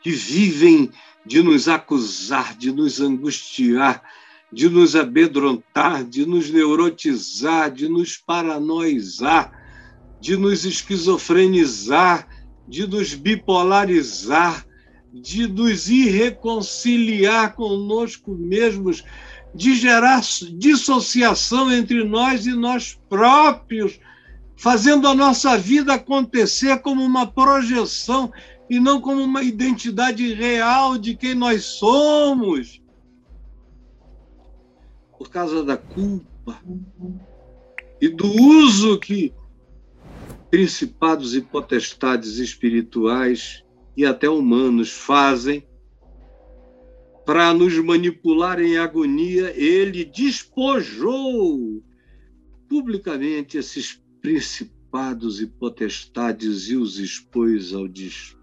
que 0.08 0.12
vivem 0.12 0.90
de 1.26 1.42
nos 1.42 1.68
acusar, 1.68 2.56
de 2.56 2.72
nos 2.72 2.98
angustiar, 2.98 4.02
de 4.50 4.66
nos 4.66 4.96
amedrontar, 4.96 6.02
de 6.02 6.24
nos 6.24 6.48
neurotizar, 6.48 7.70
de 7.70 7.90
nos 7.90 8.16
paranoizar, 8.16 9.52
de 10.18 10.34
nos 10.34 10.64
esquizofrenizar, 10.64 12.26
de 12.66 12.86
nos 12.86 13.12
bipolarizar, 13.12 14.64
de 15.12 15.46
nos 15.46 15.90
irreconciliar 15.90 17.54
conosco 17.54 18.34
mesmos, 18.34 19.04
de 19.54 19.74
gerar 19.74 20.22
dissociação 20.56 21.70
entre 21.70 22.02
nós 22.02 22.46
e 22.46 22.54
nós 22.54 22.98
próprios, 23.10 24.00
fazendo 24.56 25.06
a 25.06 25.14
nossa 25.14 25.58
vida 25.58 25.92
acontecer 25.92 26.78
como 26.78 27.04
uma 27.04 27.26
projeção 27.26 28.32
e 28.68 28.78
não 28.78 29.00
como 29.00 29.22
uma 29.22 29.42
identidade 29.42 30.34
real 30.34 30.98
de 30.98 31.14
quem 31.14 31.34
nós 31.34 31.64
somos. 31.64 32.82
Por 35.18 35.30
causa 35.30 35.64
da 35.64 35.76
culpa 35.76 36.62
e 38.00 38.08
do 38.08 38.26
uso 38.26 38.98
que 38.98 39.32
principados 40.50 41.34
e 41.34 41.40
potestades 41.40 42.38
espirituais 42.38 43.64
e 43.96 44.04
até 44.06 44.28
humanos 44.28 44.90
fazem 44.90 45.66
para 47.26 47.52
nos 47.52 47.76
manipular 47.78 48.58
em 48.58 48.78
agonia, 48.78 49.52
ele 49.54 50.02
despojou 50.04 51.84
publicamente 52.66 53.58
esses 53.58 54.02
principados 54.22 55.38
e 55.40 55.46
potestades 55.46 56.70
e 56.70 56.76
os 56.76 56.98
expôs 56.98 57.74
ao 57.74 57.86
desprezo, 57.86 58.37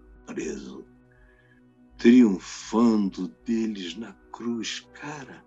triunfando 1.96 3.28
deles 3.44 3.96
na 3.96 4.12
cruz. 4.32 4.86
Cara, 4.94 5.44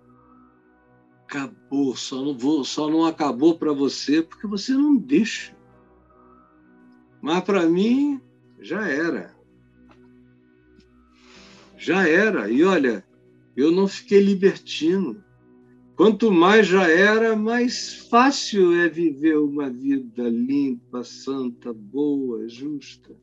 acabou, 1.23 1.95
só 1.95 2.23
não, 2.23 2.63
só 2.63 2.89
não 2.89 3.05
acabou 3.05 3.57
para 3.57 3.71
você 3.71 4.21
porque 4.21 4.47
você 4.47 4.73
não 4.73 4.95
deixa. 4.95 5.55
Mas 7.21 7.43
para 7.43 7.65
mim 7.67 8.19
já 8.59 8.87
era. 8.87 9.35
Já 11.77 12.07
era. 12.07 12.49
E 12.49 12.63
olha, 12.63 13.05
eu 13.55 13.71
não 13.71 13.87
fiquei 13.87 14.19
libertino. 14.19 15.23
Quanto 15.95 16.31
mais 16.31 16.65
já 16.65 16.87
era, 16.87 17.35
mais 17.35 18.07
fácil 18.09 18.73
é 18.73 18.87
viver 18.87 19.37
uma 19.37 19.69
vida 19.69 20.29
limpa, 20.29 21.03
santa, 21.03 21.73
boa, 21.73 22.47
justa, 22.47 23.17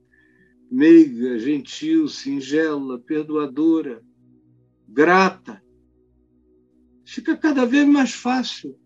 meiga, 0.70 1.38
gentil, 1.38 2.08
singela, 2.08 2.98
perdoadora, 2.98 4.02
grata. 4.88 5.62
Fica 7.04 7.36
cada 7.36 7.64
vez 7.64 7.86
mais 7.86 8.12
fácil. 8.12 8.78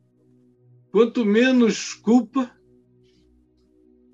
Quanto 0.90 1.24
menos 1.24 1.94
culpa, 1.94 2.50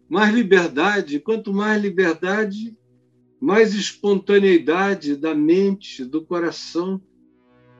mais 0.08 0.34
liberdade. 0.34 1.20
Quanto 1.20 1.52
mais 1.52 1.80
liberdade, 1.82 2.76
mais 3.40 3.74
espontaneidade 3.74 5.16
da 5.16 5.34
mente, 5.34 6.04
do 6.04 6.24
coração 6.24 7.00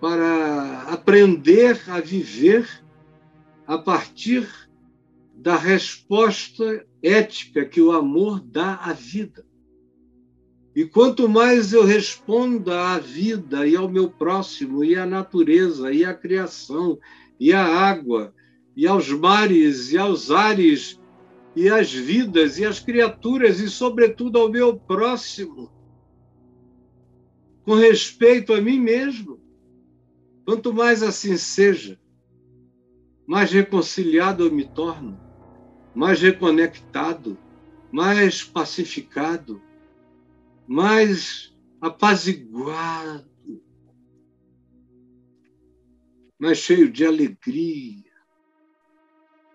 para 0.00 0.82
aprender 0.82 1.80
a 1.88 2.00
viver 2.00 2.68
a 3.66 3.78
partir 3.78 4.48
da 5.34 5.56
resposta 5.56 6.86
ética 7.02 7.64
que 7.64 7.80
o 7.80 7.92
amor 7.92 8.40
dá 8.40 8.76
à 8.76 8.92
vida. 8.92 9.44
E 10.76 10.84
quanto 10.84 11.28
mais 11.28 11.72
eu 11.72 11.84
responda 11.84 12.92
à 12.92 12.98
vida 12.98 13.66
e 13.66 13.74
ao 13.74 13.88
meu 13.88 14.10
próximo, 14.10 14.84
e 14.84 14.94
à 14.94 15.06
natureza, 15.06 15.90
e 15.90 16.04
à 16.04 16.14
criação, 16.14 16.98
e 17.40 17.52
à 17.52 17.64
água, 17.64 18.34
e 18.76 18.86
aos 18.86 19.08
mares, 19.08 19.90
e 19.90 19.98
aos 19.98 20.30
ares, 20.30 21.00
e 21.56 21.68
às 21.68 21.90
vidas, 21.90 22.58
e 22.58 22.64
às 22.64 22.78
criaturas, 22.78 23.58
e 23.58 23.70
sobretudo 23.70 24.38
ao 24.38 24.50
meu 24.50 24.78
próximo, 24.78 25.72
com 27.64 27.74
respeito 27.74 28.52
a 28.52 28.60
mim 28.60 28.78
mesmo, 28.78 29.40
Quanto 30.46 30.72
mais 30.72 31.02
assim 31.02 31.36
seja, 31.36 31.98
mais 33.26 33.50
reconciliado 33.50 34.44
eu 34.44 34.52
me 34.52 34.64
torno, 34.64 35.18
mais 35.92 36.22
reconectado, 36.22 37.36
mais 37.90 38.44
pacificado, 38.44 39.60
mais 40.66 41.56
apaziguado, 41.80 43.30
mais 46.38 46.58
cheio 46.58 46.90
de 46.90 47.06
alegria, 47.06 48.12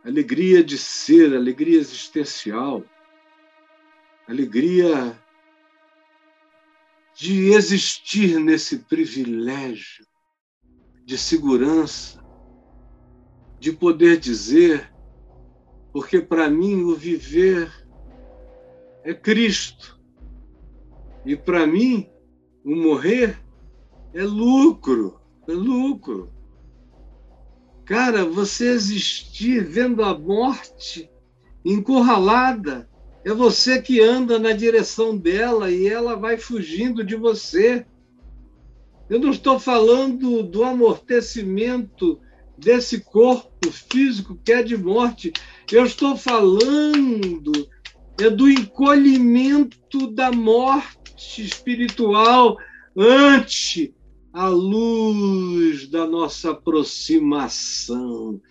alegria 0.03 0.64
de 0.64 0.78
ser, 0.78 1.36
alegria 1.36 1.80
existencial, 1.80 2.84
alegria 4.28 5.20
de 7.14 7.51
existir 7.51 8.39
nesse 8.39 8.80
privilégio 8.80 10.05
de 11.05 11.18
segurança, 11.18 12.24
de 13.59 13.72
poder 13.72 14.18
dizer, 14.18 14.91
porque 15.91 16.22
para 16.22 16.49
mim 16.49 16.82
o 16.84 16.95
viver 16.95 17.70
é 19.03 19.14
Cristo. 19.14 20.01
E 21.26 21.36
para 21.36 21.67
mim 21.67 22.09
o 22.63 22.76
morrer 22.76 23.39
é 24.13 24.24
lucro, 24.24 25.19
é 25.47 25.51
lucro. 25.51 26.32
Cara, 27.86 28.26
você 28.26 28.69
existir 28.69 29.63
vendo 29.63 30.03
a 30.03 30.17
morte 30.17 31.09
encurralada, 31.63 32.89
é 33.24 33.34
você 33.34 33.82
que 33.82 33.99
anda 33.99 34.39
na 34.39 34.51
direção 34.51 35.15
dela 35.15 35.69
e 35.69 35.88
ela 35.88 36.15
vai 36.15 36.38
fugindo 36.38 37.03
de 37.03 37.15
você. 37.15 37.86
Eu 39.09 39.19
não 39.19 39.30
estou 39.30 39.59
falando 39.59 40.41
do 40.41 40.63
amortecimento 40.63 42.19
desse 42.57 43.01
corpo 43.01 43.72
físico 43.72 44.39
que 44.43 44.53
é 44.53 44.63
de 44.63 44.78
morte. 44.78 45.34
Eu 45.72 45.86
estou 45.86 46.15
falando 46.15 47.51
é 48.19 48.30
do 48.30 48.49
encolhimento 48.49 50.07
da 50.11 50.32
morte 50.32 51.01
espiritual 51.39 52.57
ante 52.95 53.93
a 54.34 54.47
luz 54.47 55.89
da 55.89 56.07
nossa 56.07 56.51
aproximação 56.51 58.41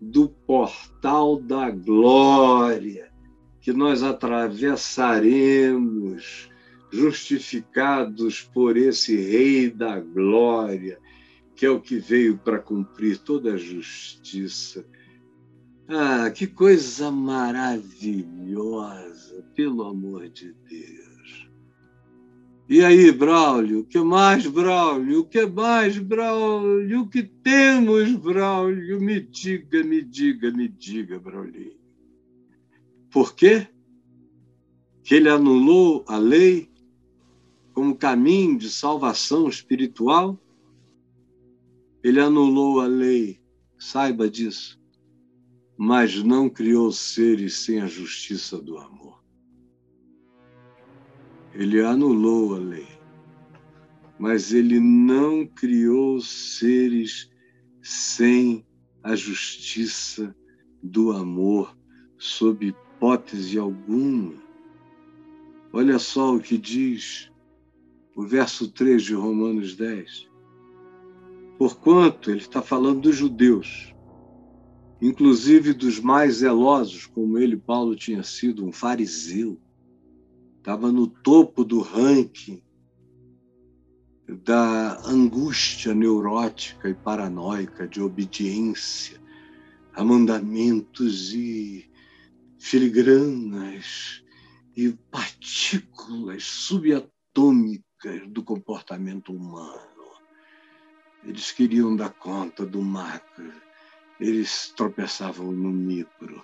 do 0.00 0.28
portal 0.28 1.40
da 1.40 1.70
glória 1.70 3.12
que 3.60 3.72
nós 3.72 4.02
atravessaremos 4.02 6.50
justificados 6.92 8.42
por 8.42 8.76
esse 8.76 9.16
Rei 9.16 9.70
da 9.70 9.98
Glória, 9.98 11.00
que 11.56 11.64
é 11.64 11.70
o 11.70 11.80
que 11.80 11.96
veio 11.96 12.36
para 12.36 12.58
cumprir 12.58 13.16
toda 13.18 13.54
a 13.54 13.56
justiça. 13.56 14.84
Ah, 15.88 16.30
que 16.30 16.46
coisa 16.46 17.10
maravilhosa, 17.10 19.42
pelo 19.54 19.84
amor 19.84 20.28
de 20.28 20.52
Deus. 20.68 21.03
E 22.66 22.82
aí, 22.82 23.12
Braulio, 23.12 23.80
o 23.80 23.84
que 23.84 24.00
mais, 24.00 24.46
Braulio? 24.46 25.20
O 25.20 25.24
que 25.24 25.44
mais, 25.44 25.98
Braulio? 25.98 27.02
O 27.02 27.08
que 27.08 27.22
temos, 27.22 28.12
Braulio? 28.16 29.00
Me 29.00 29.20
diga, 29.20 29.84
me 29.84 30.02
diga, 30.02 30.50
me 30.50 30.68
diga, 30.68 31.18
Braulio. 31.18 31.76
Por 33.10 33.34
quê? 33.34 33.68
Que 35.02 35.16
ele 35.16 35.28
anulou 35.28 36.04
a 36.08 36.16
lei 36.16 36.72
como 37.74 37.96
caminho 37.96 38.56
de 38.56 38.70
salvação 38.70 39.48
espiritual, 39.48 40.38
ele 42.04 42.20
anulou 42.20 42.80
a 42.80 42.86
lei, 42.86 43.40
saiba 43.76 44.30
disso. 44.30 44.80
mas 45.76 46.22
não 46.22 46.48
criou 46.48 46.92
seres 46.92 47.56
sem 47.64 47.80
a 47.80 47.86
justiça 47.86 48.58
do 48.58 48.78
amor. 48.78 49.03
Ele 51.54 51.80
anulou 51.80 52.56
a 52.56 52.58
lei, 52.58 52.88
mas 54.18 54.52
ele 54.52 54.80
não 54.80 55.46
criou 55.46 56.20
seres 56.20 57.30
sem 57.80 58.66
a 59.04 59.14
justiça 59.14 60.34
do 60.82 61.12
amor, 61.12 61.76
sob 62.18 62.66
hipótese 62.66 63.56
alguma. 63.56 64.34
Olha 65.72 65.98
só 66.00 66.34
o 66.34 66.40
que 66.40 66.58
diz 66.58 67.30
o 68.16 68.24
verso 68.24 68.68
3 68.72 69.02
de 69.02 69.14
Romanos 69.14 69.76
10. 69.76 70.28
Porquanto 71.56 72.30
ele 72.30 72.40
está 72.40 72.62
falando 72.62 73.02
dos 73.02 73.16
judeus, 73.16 73.94
inclusive 75.00 75.72
dos 75.72 76.00
mais 76.00 76.36
zelosos, 76.36 77.06
como 77.06 77.38
ele, 77.38 77.56
Paulo, 77.56 77.94
tinha 77.94 78.24
sido 78.24 78.66
um 78.66 78.72
fariseu, 78.72 79.60
estava 80.64 80.90
no 80.90 81.06
topo 81.06 81.62
do 81.62 81.82
ranking 81.82 82.62
da 84.26 84.98
angústia 85.06 85.94
neurótica 85.94 86.88
e 86.88 86.94
paranoica 86.94 87.86
de 87.86 88.00
obediência 88.00 89.20
a 89.92 90.02
mandamentos 90.02 91.34
e 91.34 91.86
filigranas 92.58 94.24
e 94.74 94.92
partículas 95.10 96.44
subatômicas 96.44 98.26
do 98.28 98.42
comportamento 98.42 99.34
humano. 99.34 100.14
Eles 101.24 101.52
queriam 101.52 101.94
dar 101.94 102.08
conta 102.08 102.64
do 102.64 102.80
macro, 102.80 103.52
eles 104.18 104.72
tropeçavam 104.74 105.52
no 105.52 105.70
micro. 105.70 106.42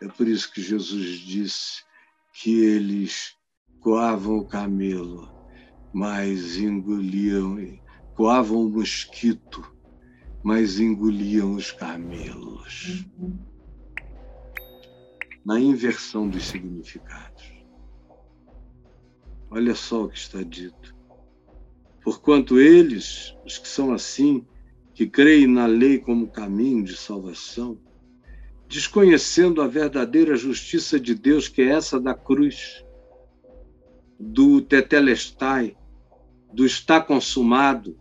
É 0.00 0.08
por 0.08 0.26
isso 0.26 0.52
que 0.52 0.60
Jesus 0.60 1.20
disse 1.20 1.85
que 2.42 2.60
eles 2.60 3.34
coavam 3.80 4.38
o 4.38 4.46
camelo, 4.46 5.26
mas 5.92 6.58
engoliam, 6.58 7.56
coavam 8.14 8.66
o 8.66 8.70
mosquito, 8.70 9.74
mas 10.42 10.78
engoliam 10.78 11.54
os 11.54 11.72
camelos. 11.72 13.06
Na 15.44 15.58
inversão 15.58 16.28
dos 16.28 16.44
significados. 16.46 17.54
Olha 19.50 19.74
só 19.74 20.04
o 20.04 20.08
que 20.08 20.18
está 20.18 20.42
dito. 20.42 20.94
Porquanto 22.02 22.58
eles, 22.58 23.34
os 23.46 23.56
que 23.56 23.66
são 23.66 23.92
assim, 23.92 24.46
que 24.92 25.06
creem 25.06 25.46
na 25.46 25.66
lei 25.66 25.98
como 25.98 26.30
caminho 26.30 26.84
de 26.84 26.96
salvação, 26.96 27.80
desconhecendo 28.68 29.62
a 29.62 29.66
verdadeira 29.66 30.36
justiça 30.36 30.98
de 30.98 31.14
Deus, 31.14 31.48
que 31.48 31.62
é 31.62 31.68
essa 31.68 32.00
da 32.00 32.14
cruz, 32.14 32.84
do 34.18 34.60
tetelestai, 34.60 35.76
do 36.52 36.64
está 36.64 37.00
consumado, 37.00 37.96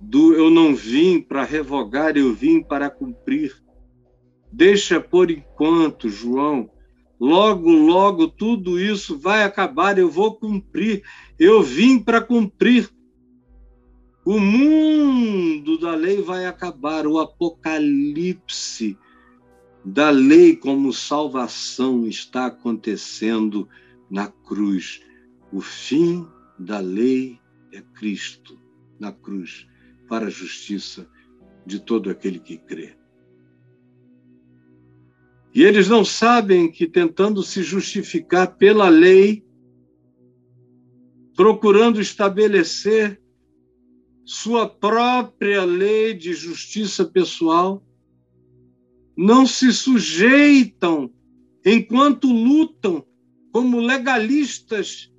do 0.00 0.34
eu 0.34 0.50
não 0.50 0.74
vim 0.74 1.20
para 1.20 1.44
revogar, 1.44 2.16
eu 2.16 2.32
vim 2.32 2.62
para 2.62 2.88
cumprir. 2.88 3.54
Deixa 4.52 5.00
por 5.00 5.30
enquanto, 5.30 6.08
João, 6.08 6.70
logo, 7.18 7.70
logo 7.70 8.28
tudo 8.28 8.78
isso 8.78 9.18
vai 9.18 9.42
acabar, 9.42 9.98
eu 9.98 10.08
vou 10.08 10.36
cumprir, 10.36 11.02
eu 11.38 11.62
vim 11.62 11.98
para 11.98 12.20
cumprir. 12.20 12.88
O 14.24 14.38
mundo 14.40 15.78
da 15.78 15.94
lei 15.94 16.22
vai 16.22 16.46
acabar, 16.46 17.06
o 17.06 17.18
apocalipse 17.18 18.96
da 19.84 20.08
lei 20.10 20.56
como 20.56 20.92
salvação 20.92 22.06
está 22.06 22.46
acontecendo 22.46 23.68
na 24.10 24.28
cruz. 24.28 25.02
O 25.52 25.60
fim 25.60 26.26
da 26.58 26.78
lei 26.80 27.38
é 27.72 27.80
Cristo 27.80 28.58
na 28.98 29.12
cruz 29.12 29.66
para 30.08 30.26
a 30.26 30.30
justiça 30.30 31.08
de 31.66 31.78
todo 31.80 32.08
aquele 32.08 32.38
que 32.38 32.56
crê. 32.56 32.96
E 35.54 35.62
eles 35.62 35.88
não 35.88 36.04
sabem 36.04 36.70
que, 36.70 36.86
tentando 36.86 37.42
se 37.42 37.62
justificar 37.62 38.56
pela 38.56 38.88
lei, 38.88 39.44
procurando 41.36 42.00
estabelecer 42.00 43.20
sua 44.24 44.68
própria 44.68 45.64
lei 45.64 46.14
de 46.14 46.32
justiça 46.32 47.04
pessoal, 47.04 47.84
não 49.16 49.46
se 49.46 49.72
sujeitam 49.72 51.10
enquanto 51.64 52.30
lutam 52.30 53.04
como 53.52 53.80
legalistas 53.80 55.10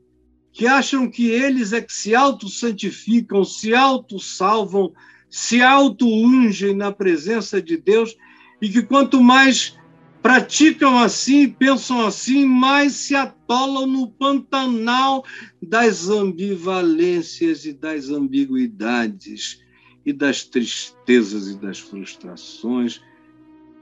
que 0.51 0.67
acham 0.67 1.09
que 1.09 1.27
eles 1.27 1.73
é 1.73 1.81
que 1.81 1.93
se 1.93 2.15
auto-santificam, 2.15 3.43
se 3.43 3.73
auto-salvam, 3.73 4.93
se 5.29 5.61
auto-ungem 5.61 6.73
na 6.73 6.91
presença 6.91 7.61
de 7.61 7.77
Deus 7.77 8.15
e 8.61 8.69
que 8.69 8.81
quanto 8.81 9.21
mais 9.21 9.77
praticam 10.21 10.97
assim, 10.97 11.47
pensam 11.49 12.05
assim, 12.05 12.45
mais 12.45 12.93
se 12.93 13.15
atolam 13.15 13.85
no 13.85 14.07
pantanal 14.07 15.25
das 15.61 16.09
ambivalências 16.09 17.65
e 17.65 17.73
das 17.73 18.09
ambiguidades 18.09 19.61
e 20.05 20.13
das 20.13 20.43
tristezas 20.43 21.49
e 21.49 21.57
das 21.57 21.79
frustrações 21.79 23.01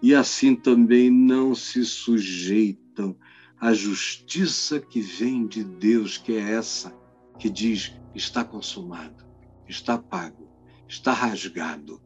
e 0.04 0.14
assim 0.14 0.54
também 0.54 1.10
não 1.10 1.56
se 1.56 1.86
sujeitam 1.86 3.18
à 3.58 3.74
justiça 3.74 4.78
que 4.78 5.00
vem 5.00 5.48
de 5.48 5.64
Deus, 5.64 6.18
que 6.18 6.34
é 6.34 6.42
essa 6.42 6.94
que 7.40 7.50
diz: 7.50 7.96
está 8.14 8.44
consumado, 8.44 9.26
está 9.66 9.98
pago, 9.98 10.52
está 10.90 11.14
rasgado. 11.14 12.02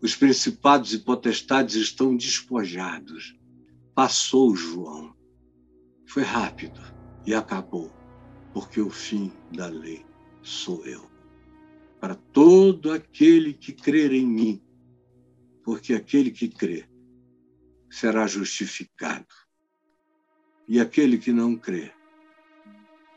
Os 0.00 0.16
principados 0.16 0.94
e 0.94 1.00
potestades 1.00 1.74
estão 1.76 2.16
despojados. 2.16 3.36
Passou 3.94 4.56
João. 4.56 5.14
Foi 6.06 6.22
rápido 6.22 6.80
e 7.26 7.34
acabou, 7.34 7.92
porque 8.54 8.80
o 8.80 8.88
fim 8.88 9.30
da 9.52 9.66
lei 9.66 10.02
sou 10.42 10.82
eu. 10.86 11.10
Para 12.00 12.14
todo 12.14 12.90
aquele 12.90 13.52
que 13.52 13.72
crer 13.72 14.12
em 14.12 14.26
mim, 14.26 14.62
porque 15.66 15.94
aquele 15.94 16.30
que 16.30 16.48
crê 16.48 16.88
será 17.90 18.24
justificado, 18.28 19.26
e 20.68 20.78
aquele 20.78 21.18
que 21.18 21.32
não 21.32 21.56
crê 21.56 21.92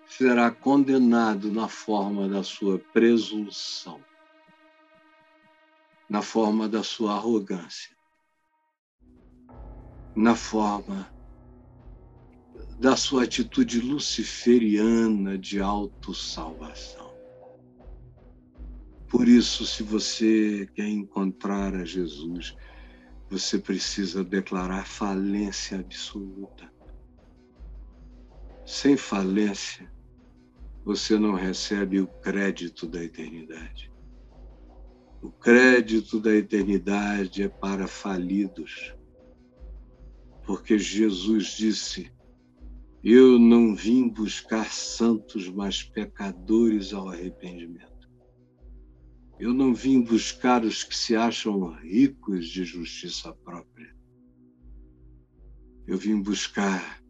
será 0.08 0.50
condenado 0.50 1.52
na 1.52 1.68
forma 1.68 2.28
da 2.28 2.42
sua 2.42 2.80
presunção, 2.80 4.04
na 6.10 6.24
forma 6.24 6.68
da 6.68 6.82
sua 6.82 7.14
arrogância, 7.14 7.96
na 10.16 10.36
forma 10.36 11.08
da 12.80 12.96
sua 12.96 13.26
atitude 13.26 13.80
luciferiana 13.80 15.38
de 15.38 15.62
autossalvação. 15.62 17.09
Por 19.10 19.28
isso, 19.28 19.66
se 19.66 19.82
você 19.82 20.70
quer 20.76 20.88
encontrar 20.88 21.74
a 21.74 21.84
Jesus, 21.84 22.56
você 23.28 23.58
precisa 23.58 24.24
declarar 24.24 24.86
falência 24.86 25.80
absoluta. 25.80 26.72
Sem 28.64 28.96
falência, 28.96 29.92
você 30.86 31.18
não 31.18 31.34
recebe 31.34 32.00
o 32.00 32.08
crédito 32.08 32.86
da 32.86 33.04
eternidade. 33.04 33.92
O 35.24 35.32
crédito 35.32 36.20
da 36.20 36.34
eternidade 36.36 37.42
é 37.42 37.50
para 37.50 37.88
falidos. 37.88 38.96
Porque 40.46 40.78
Jesus 40.78 41.58
disse: 41.58 42.12
Eu 43.04 43.40
não 43.40 43.76
vim 43.76 44.08
buscar 44.08 44.72
santos, 44.72 45.50
mas 45.50 45.84
pecadores 45.84 46.94
ao 46.94 47.10
arrependimento. 47.10 47.89
Eu 49.40 49.54
não 49.54 49.74
vim 49.74 50.02
buscar 50.02 50.66
os 50.66 50.84
que 50.84 50.94
se 50.94 51.16
acham 51.16 51.72
ricos 51.80 52.50
de 52.50 52.66
justiça 52.66 53.34
própria. 53.34 53.96
Eu 55.88 55.98
vim 55.98 56.22
buscar 56.22 57.02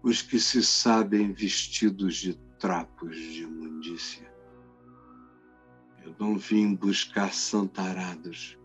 os 0.00 0.22
que 0.22 0.38
se 0.38 0.62
sabem 0.62 1.32
vestidos 1.32 2.14
de 2.14 2.34
trapos 2.60 3.16
de 3.16 3.42
imundícia. 3.42 4.32
Eu 6.04 6.14
não 6.16 6.38
vim 6.38 6.76
buscar 6.76 7.34
santarados. 7.34 8.56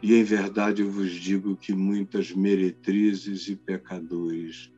E 0.00 0.14
em 0.14 0.22
verdade 0.22 0.82
eu 0.82 0.90
vos 0.92 1.10
digo 1.10 1.56
que 1.56 1.74
muitas 1.74 2.30
meretrizes 2.30 3.48
e 3.48 3.56
pecadores 3.56 4.72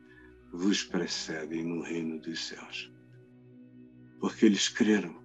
vos 0.51 0.83
precedem 0.83 1.63
no 1.63 1.83
reino 1.83 2.19
dos 2.19 2.47
céus 2.47 2.92
porque 4.23 4.45
eles 4.45 4.69
creram 4.69 5.21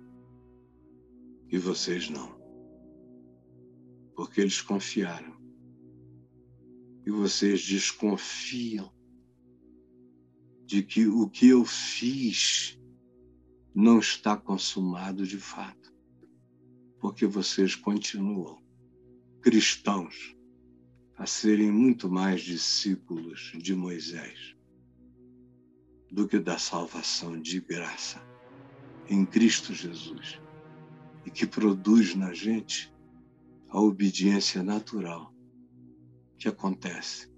e 1.49 1.57
vocês 1.57 2.11
não. 2.11 2.37
porque 4.17 4.41
eles 4.41 4.61
confiaram. 4.61 5.39
E 7.07 7.11
vocês 7.13 7.65
desconfiam 7.65 8.93
de 10.67 10.83
que 10.83 11.07
o 11.07 11.31
que 11.31 11.47
eu 11.47 11.65
fiz 11.65 12.77
não 13.73 14.01
está 14.01 14.37
consumado 14.37 15.25
de 15.25 15.39
fato, 15.39 15.95
porque 16.99 17.25
vocês 17.25 17.77
continuam 17.77 18.61
cristãos 19.41 20.37
a 21.15 21.25
serem 21.25 21.71
muito 21.71 22.11
mais 22.11 22.41
discípulos 22.41 23.53
de 23.57 23.77
Moisés 23.77 24.57
do 26.11 26.27
que 26.27 26.41
da 26.41 26.59
salvação 26.59 27.41
de 27.41 27.61
graça 27.61 28.27
em 29.09 29.25
Cristo 29.25 29.73
Jesus 29.75 30.41
e 31.25 31.31
que 31.31 31.47
produz 31.47 32.15
na 32.15 32.33
gente 32.33 32.93
a 33.69 33.81
obediência 33.81 34.63
natural 34.63 35.35
que 36.37 36.49
acontece 36.49 37.31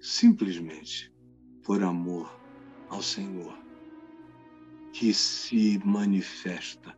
simplesmente 0.00 1.12
por 1.64 1.82
amor 1.82 2.30
ao 2.88 3.02
Senhor, 3.02 3.56
que 4.92 5.12
se 5.12 5.78
manifesta 5.84 6.96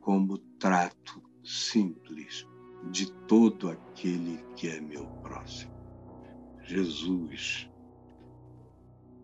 como 0.00 0.38
trato 0.58 1.22
simples 1.42 2.46
de 2.90 3.10
todo 3.26 3.70
aquele 3.70 4.38
que 4.54 4.68
é 4.68 4.80
meu 4.80 5.06
próximo. 5.22 5.72
Jesus, 6.62 7.68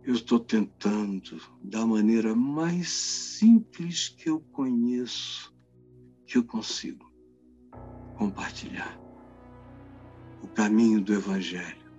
eu 0.03 0.15
estou 0.15 0.41
tentando, 0.41 1.41
da 1.63 1.87
maneira 1.87 2.35
mais 2.35 2.89
simples 2.91 4.09
que 4.09 4.31
eu 4.31 4.41
conheço, 4.53 5.55
que 6.27 6.39
eu 6.39 6.45
consigo, 6.45 7.11
compartilhar 8.17 8.99
o 10.43 10.49
caminho 10.49 11.01
do 11.01 11.13
Evangelho 11.13 11.91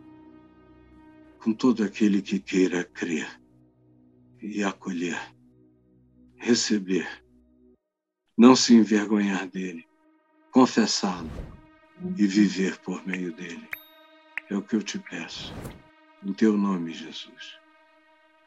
com 1.39 1.53
todo 1.53 1.83
aquele 1.83 2.21
que 2.21 2.39
queira 2.39 2.83
crer 2.83 3.27
e 4.41 4.63
acolher, 4.63 5.19
receber, 6.37 7.07
não 8.37 8.55
se 8.55 8.73
envergonhar 8.73 9.47
dele, 9.47 9.85
confessá-lo 10.51 11.31
e 12.17 12.27
viver 12.27 12.79
por 12.79 13.05
meio 13.05 13.33
dele. 13.35 13.67
É 14.49 14.57
o 14.57 14.61
que 14.61 14.75
eu 14.75 14.83
te 14.83 14.99
peço. 14.99 15.55
Em 16.23 16.33
teu 16.33 16.57
nome, 16.57 16.93
Jesus. 16.93 17.60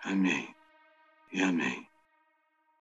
Amém 0.05 0.55
e 1.33 1.43
amém. 1.43 1.94